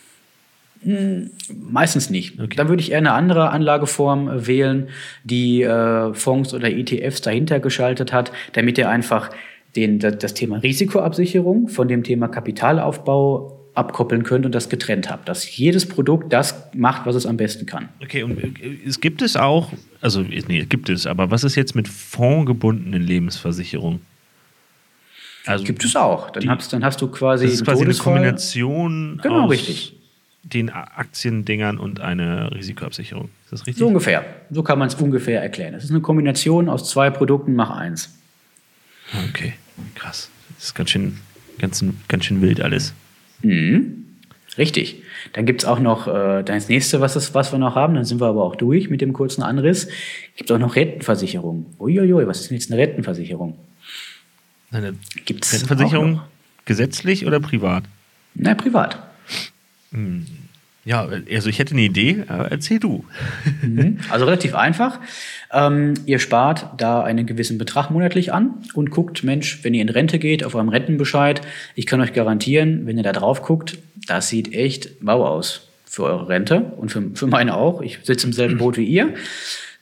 Hm, 0.83 1.31
meistens 1.71 2.11
nicht. 2.11 2.41
Okay. 2.41 2.57
Dann 2.57 2.69
würde 2.69 2.83
ich 2.83 2.93
eher 2.93 2.99
eine 2.99 3.13
andere 3.13 3.51
Anlageform 3.51 4.47
wählen, 4.47 4.89
die 5.25 5.63
äh, 5.63 6.15
Fonds 6.15 6.55
oder 6.55 6.71
ETFs 6.71 7.21
dahinter 7.21 7.61
geschaltet 7.61 8.13
hat, 8.13 8.33
damit 8.53 8.79
er 8.79 8.91
einfach 8.91 9.31
den, 9.75 9.99
das 9.99 10.35
Thema 10.35 10.59
Risikoabsicherung 10.59 11.69
von 11.69 11.89
dem 11.89 12.03
Thema 12.03 12.29
Kapitalaufbau 12.29 13.56
abkoppeln 13.77 14.23
könnt 14.23 14.47
und 14.47 14.55
das 14.55 14.69
getrennt 14.69 15.11
habt. 15.11 15.29
Dass 15.29 15.57
jedes 15.57 15.87
Produkt 15.87 16.33
das 16.33 16.55
macht, 16.75 17.07
was 17.07 17.15
es 17.15 17.27
am 17.27 17.37
besten 17.37 17.67
kann. 17.67 17.89
Okay, 18.03 18.23
und 18.23 18.43
äh, 18.43 18.79
es 18.87 19.01
gibt 19.01 19.23
es 19.23 19.37
auch, 19.37 19.73
also 20.01 20.23
nee, 20.23 20.65
gibt 20.65 20.89
es, 20.89 21.07
aber 21.07 21.31
was 21.31 21.45
ist 21.45 21.55
jetzt 21.55 21.75
mit 21.75 21.89
fondgebundenen 21.89 23.03
Lebensversicherungen? 23.03 24.01
Also 25.47 25.65
gibt 25.65 25.85
es 25.85 25.95
auch. 25.95 26.31
Dann, 26.31 26.43
die, 26.43 26.49
hast, 26.49 26.73
dann 26.73 26.85
hast 26.85 27.01
du 27.01 27.09
quasi. 27.09 27.45
Das 27.45 27.55
ist 27.55 27.65
quasi 27.65 27.85
eine 27.85 27.95
Kombination 27.95 29.21
genau, 29.23 29.45
aus 29.45 29.51
richtig. 29.51 29.95
den 30.43 30.71
Aktiendingern 30.71 31.79
und 31.79 32.01
eine 32.01 32.53
Risikoabsicherung. 32.53 33.31
Ist 33.45 33.53
das 33.53 33.61
richtig? 33.61 33.79
So 33.79 33.87
ungefähr. 33.87 34.25
So 34.51 34.63
kann 34.63 34.79
man 34.79 34.89
es 34.89 34.97
ungefähr 34.97 35.41
erklären. 35.41 35.75
Es 35.75 35.85
ist 35.85 35.91
eine 35.91 36.01
Kombination 36.01 36.69
aus 36.69 36.91
zwei 36.91 37.11
Produkten, 37.11 37.55
mach 37.55 37.71
eins. 37.71 38.19
Okay, 39.29 39.55
krass. 39.95 40.31
Das 40.57 40.67
ist 40.67 40.75
ganz 40.75 40.91
schön, 40.91 41.19
ganz, 41.59 41.85
ganz 42.09 42.25
schön 42.25 42.43
wild 42.43 42.61
alles. 42.61 42.93
Mhm. 43.43 44.05
Richtig. 44.59 45.03
Dann 45.33 45.45
gibt 45.45 45.63
es 45.63 45.69
auch 45.69 45.81
noch 45.81 46.07
äh, 46.07 46.43
das 46.43 46.69
nächste, 46.69 47.01
was, 47.01 47.17
ist, 47.17 47.35
was 47.35 47.53
wir 47.53 47.59
noch 47.59 47.75
haben, 47.75 47.95
dann 47.95 48.05
sind 48.05 48.21
wir 48.21 48.27
aber 48.27 48.43
auch 48.43 48.57
durch 48.57 48.89
mit 48.89 49.01
dem 49.01 49.13
kurzen 49.13 49.43
Anriss. 49.43 49.89
Gibt 50.37 50.51
es 50.51 50.55
auch 50.55 50.61
noch 50.61 50.77
Rentenversicherung. 50.77 51.67
Uiuiui, 51.79 52.27
was 52.27 52.41
ist 52.41 52.51
denn 52.51 52.57
jetzt 52.57 52.71
eine 52.71 52.81
Rentenversicherung? 52.81 53.59
Eine 54.71 54.95
Gibt's 55.25 55.53
Rentenversicherung 55.53 56.23
gesetzlich 56.65 57.27
oder 57.27 57.41
privat? 57.41 57.85
Na, 58.35 58.55
privat. 58.55 58.99
Hm. 59.93 60.27
Ja, 60.87 61.09
also 61.31 61.51
ich 61.51 61.59
hätte 61.59 61.73
eine 61.73 61.83
Idee, 61.83 62.25
erzähl 62.29 62.79
du. 62.79 63.05
Mhm. 63.61 63.99
Also 64.09 64.25
relativ 64.25 64.55
einfach. 64.55 65.01
Ähm, 65.53 65.95
ihr 66.07 66.21
spart 66.21 66.67
da 66.79 67.03
einen 67.03 67.27
gewissen 67.27 67.59
Betrag 67.59 67.91
monatlich 67.91 68.33
an 68.33 68.63
und 68.73 68.91
guckt, 68.91 69.25
Mensch, 69.25 69.65
wenn 69.65 69.75
ihr 69.75 69.83
in 69.83 69.89
Rente 69.89 70.21
geht, 70.21 70.45
auf 70.45 70.55
eurem 70.55 70.69
Rentenbescheid, 70.69 71.41
ich 71.75 71.87
kann 71.87 72.01
euch 72.01 72.13
garantieren, 72.13 72.87
wenn 72.87 72.97
ihr 72.97 73.03
da 73.03 73.13
drauf 73.13 73.43
guckt, 73.43 73.79
das 74.07 74.29
sieht 74.29 74.55
echt 74.55 74.91
wow 75.01 75.27
aus 75.27 75.69
für 75.85 76.05
eure 76.05 76.29
Rente 76.29 76.61
und 76.77 76.93
für, 76.93 77.03
für 77.15 77.27
meine 77.27 77.57
auch. 77.57 77.83
Ich 77.83 77.99
sitze 78.05 78.29
im 78.29 78.33
selben 78.33 78.59
Boot 78.59 78.77
wie 78.77 78.85
ihr 78.85 79.15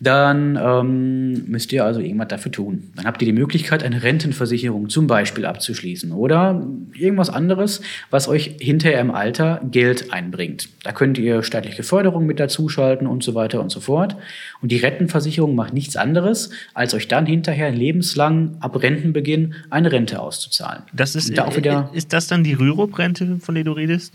dann 0.00 0.58
ähm, 0.60 1.44
müsst 1.46 1.72
ihr 1.72 1.84
also 1.84 2.00
irgendwas 2.00 2.28
dafür 2.28 2.52
tun. 2.52 2.90
Dann 2.96 3.06
habt 3.06 3.22
ihr 3.22 3.26
die 3.26 3.32
Möglichkeit, 3.32 3.82
eine 3.82 4.02
Rentenversicherung 4.02 4.88
zum 4.88 5.06
Beispiel 5.06 5.46
abzuschließen 5.46 6.12
oder 6.12 6.66
irgendwas 6.94 7.30
anderes, 7.30 7.80
was 8.10 8.28
euch 8.28 8.56
hinterher 8.60 9.00
im 9.00 9.10
Alter 9.10 9.60
Geld 9.70 10.12
einbringt. 10.12 10.68
Da 10.82 10.92
könnt 10.92 11.18
ihr 11.18 11.42
staatliche 11.42 11.82
Förderung 11.82 12.26
mit 12.26 12.40
dazuschalten 12.40 13.06
und 13.06 13.22
so 13.22 13.34
weiter 13.34 13.60
und 13.60 13.70
so 13.70 13.80
fort. 13.80 14.16
Und 14.60 14.72
die 14.72 14.78
Rentenversicherung 14.78 15.54
macht 15.54 15.72
nichts 15.72 15.96
anderes, 15.96 16.50
als 16.74 16.94
euch 16.94 17.08
dann 17.08 17.26
hinterher 17.26 17.70
lebenslang 17.70 18.56
ab 18.60 18.82
Rentenbeginn 18.82 19.54
eine 19.70 19.92
Rente 19.92 20.20
auszuzahlen. 20.20 20.82
Das 20.92 21.14
ist, 21.14 21.36
da 21.36 21.54
wieder, 21.56 21.90
ist 21.92 22.12
das 22.12 22.26
dann 22.26 22.44
die 22.44 22.54
Rürup-Rente, 22.54 23.38
von 23.40 23.54
der 23.54 23.64
du 23.64 23.72
redest? 23.72 24.12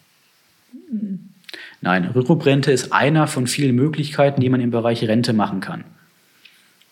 Nein, 1.82 2.06
Rückruprente 2.06 2.72
ist 2.72 2.92
einer 2.92 3.28
von 3.28 3.48
vielen 3.48 3.76
Möglichkeiten, 3.76 4.42
die 4.42 4.50
man 4.50 4.60
im 4.60 4.72
Bereich 4.72 5.08
Rente 5.08 5.34
machen 5.34 5.62
kann. 5.62 5.86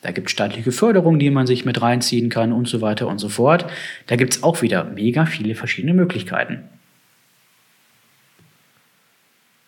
Da 0.01 0.11
gibt 0.11 0.27
es 0.27 0.31
staatliche 0.31 0.71
Förderung, 0.71 1.19
die 1.19 1.29
man 1.29 1.47
sich 1.47 1.65
mit 1.65 1.81
reinziehen 1.81 2.29
kann 2.29 2.53
und 2.53 2.67
so 2.67 2.81
weiter 2.81 3.07
und 3.07 3.19
so 3.19 3.29
fort. 3.29 3.65
Da 4.05 4.15
gibt 4.15 4.35
es 4.35 4.43
auch 4.43 4.61
wieder 4.61 4.85
mega 4.85 5.25
viele 5.25 5.55
verschiedene 5.55 5.93
Möglichkeiten. 5.93 6.63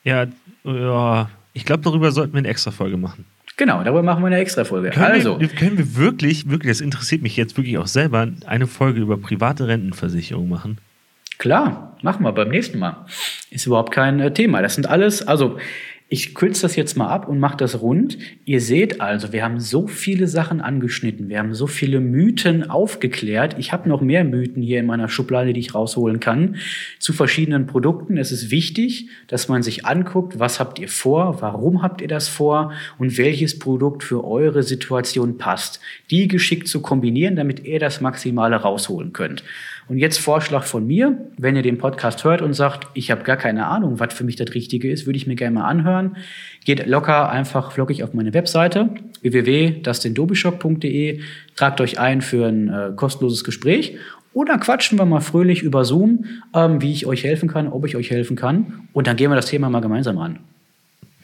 Ja, 0.04 0.28
ja 0.64 1.30
ich 1.54 1.66
glaube, 1.66 1.84
darüber 1.84 2.12
sollten 2.12 2.34
wir 2.34 2.40
eine 2.40 2.48
extra 2.48 2.72
Folge 2.72 2.96
machen. 2.96 3.26
Genau, 3.58 3.84
darüber 3.84 4.04
machen 4.04 4.24
wir 4.24 4.28
eine 4.28 4.38
extra 4.38 4.64
Folge. 4.64 4.92
Können 4.92 5.06
also. 5.06 5.38
Wir, 5.40 5.50
können 5.50 5.78
wir 5.78 5.96
wirklich, 5.98 6.50
wirklich, 6.50 6.72
das 6.72 6.80
interessiert 6.80 7.22
mich 7.22 7.36
jetzt 7.36 7.58
wirklich 7.58 7.78
auch 7.78 7.88
selber, 7.88 8.30
eine 8.46 8.68
Folge 8.68 9.02
über 9.02 9.18
private 9.18 9.68
Rentenversicherung 9.68 10.48
machen? 10.48 10.78
Klar, 11.40 11.96
machen 12.02 12.26
wir 12.26 12.34
beim 12.34 12.50
nächsten 12.50 12.80
Mal. 12.80 13.06
Ist 13.50 13.66
überhaupt 13.66 13.92
kein 13.92 14.20
äh, 14.20 14.34
Thema. 14.34 14.62
Das 14.62 14.76
sind 14.76 14.88
alles, 14.88 15.26
also 15.26 15.58
ich 16.12 16.34
kürze 16.34 16.64
das 16.64 16.76
jetzt 16.76 16.98
mal 16.98 17.08
ab 17.08 17.28
und 17.28 17.40
mache 17.40 17.58
das 17.58 17.82
rund. 17.82 18.18
Ihr 18.44 18.62
seht 18.62 19.00
also, 19.00 19.32
wir 19.32 19.44
haben 19.44 19.60
so 19.60 19.86
viele 19.86 20.28
Sachen 20.28 20.60
angeschnitten. 20.60 21.30
Wir 21.30 21.38
haben 21.38 21.54
so 21.54 21.68
viele 21.68 22.00
Mythen 22.00 22.68
aufgeklärt. 22.68 23.56
Ich 23.60 23.72
habe 23.72 23.88
noch 23.88 24.02
mehr 24.02 24.24
Mythen 24.24 24.64
hier 24.64 24.80
in 24.80 24.88
meiner 24.88 25.08
Schublade, 25.08 25.54
die 25.54 25.60
ich 25.60 25.76
rausholen 25.76 26.20
kann, 26.20 26.56
zu 26.98 27.14
verschiedenen 27.14 27.68
Produkten. 27.68 28.18
Es 28.18 28.32
ist 28.32 28.50
wichtig, 28.50 29.10
dass 29.28 29.50
man 29.50 29.62
sich 29.62 29.86
anguckt, 29.86 30.40
was 30.40 30.60
habt 30.60 30.80
ihr 30.80 30.90
vor, 30.90 31.42
warum 31.42 31.84
habt 31.84 32.02
ihr 32.02 32.08
das 32.08 32.28
vor 32.28 32.74
und 32.98 33.20
welches 33.20 33.60
Produkt 33.60 34.04
für 34.04 34.26
eure 34.26 34.64
Situation 34.64 35.38
passt. 35.38 35.80
Die 36.10 36.28
geschickt 36.28 36.68
zu 36.68 36.82
kombinieren, 36.82 37.36
damit 37.36 37.66
ihr 37.66 37.80
das 37.80 38.02
Maximale 38.02 38.56
rausholen 38.56 39.14
könnt. 39.14 39.44
Und 39.90 39.98
jetzt 39.98 40.20
Vorschlag 40.20 40.66
von 40.66 40.86
mir, 40.86 41.18
wenn 41.38 41.56
ihr 41.56 41.64
den 41.64 41.80
Podcast 41.80 42.24
hört 42.24 42.44
und 42.44 42.54
sagt, 42.54 42.88
ich 42.94 43.10
habe 43.10 43.24
gar 43.24 43.38
keine 43.38 43.66
Ahnung, 43.66 44.00
was 44.00 44.14
für 44.14 44.24
mich 44.24 44.36
das 44.36 44.54
Richtige 44.54 44.92
ist, 44.92 45.08
würde 45.08 45.18
ich 45.18 45.26
mir 45.26 45.36
gerne 45.36 45.56
mal 45.56 45.68
anhören. 45.68 45.99
Geht 46.66 46.86
locker 46.88 47.30
einfach 47.30 47.72
flockig 47.72 48.04
auf 48.04 48.14
meine 48.14 48.34
Webseite 48.34 48.90
www.dustindobischop.de, 49.22 51.22
tragt 51.56 51.82
euch 51.82 52.00
ein 52.00 52.22
für 52.22 52.48
ein 52.48 52.70
äh, 52.70 52.92
kostenloses 52.96 53.44
Gespräch 53.44 53.98
oder 54.34 54.58
quatschen 54.58 54.98
wir 54.98 55.06
mal 55.06 55.22
fröhlich 55.22 55.64
über 55.64 55.86
Zoom, 55.86 56.26
ähm, 56.54 56.82
wie 56.82 56.92
ich 56.92 57.06
euch 57.06 57.24
helfen 57.24 57.50
kann, 57.50 57.68
ob 57.68 57.86
ich 57.86 57.96
euch 57.96 58.12
helfen 58.12 58.36
kann. 58.36 58.88
Und 58.94 59.08
dann 59.08 59.18
gehen 59.18 59.32
wir 59.32 59.36
das 59.36 59.48
Thema 59.48 59.70
mal 59.70 59.82
gemeinsam 59.82 60.18
an. 60.18 60.40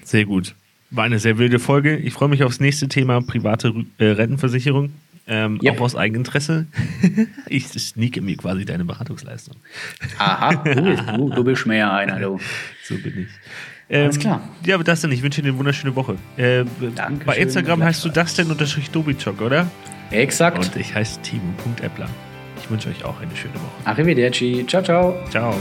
Sehr 0.04 0.26
gut. 0.26 0.56
War 0.92 1.04
eine 1.04 1.20
sehr 1.20 1.38
wilde 1.38 1.60
Folge. 1.60 1.98
Ich 1.98 2.14
freue 2.14 2.30
mich 2.30 2.44
aufs 2.44 2.60
nächste 2.60 2.88
Thema 2.88 3.22
private 3.22 3.74
äh, 3.98 4.06
Rentenversicherung. 4.06 4.92
Ähm, 5.28 5.60
yep. 5.64 5.76
Auch 5.76 5.86
aus 5.86 5.96
Eigeninteresse. 5.96 6.68
ich 7.48 7.68
sneake 7.68 8.22
mir 8.22 8.38
quasi 8.38 8.64
deine 8.64 8.86
Beratungsleistung. 8.86 9.56
Aha, 10.20 10.56
du 10.66 10.84
bist, 10.84 11.04
du, 11.16 11.30
du 11.30 11.44
bist 11.44 11.66
mehr 11.66 11.92
einer, 11.92 12.20
du. 12.20 12.40
So 12.84 12.96
bin 12.96 13.22
ich. 13.22 13.28
Ähm, 13.89 14.04
Alles 14.06 14.19
klar. 14.19 14.41
Ja, 14.65 14.76
aber 14.76 14.84
das 14.84 15.02
denn. 15.02 15.12
Ich 15.12 15.21
wünsche 15.21 15.41
dir 15.41 15.50
eine 15.50 15.58
wunderschöne 15.58 15.95
Woche. 15.95 16.15
Äh, 16.38 16.63
Dankeschön, 16.95 17.26
bei 17.26 17.38
Instagram 17.38 17.84
heißt 17.84 18.04
du 18.04 18.10
das 18.10 18.34
denn 18.34 18.50
unterstrich 18.50 18.89
Dobichok, 18.89 19.41
oder? 19.41 19.67
Exakt. 20.12 20.58
Und 20.58 20.76
ich 20.76 20.93
heiße 20.95 21.21
Timo.eppler. 21.21 22.10
Ich 22.62 22.69
wünsche 22.69 22.89
euch 22.89 23.04
auch 23.06 23.19
eine 23.21 23.36
schöne 23.36 23.56
Woche. 23.56 23.86
Arrivederci. 23.86 24.65
Ciao, 24.67 24.82
ciao. 24.82 25.15
Ciao. 25.30 25.54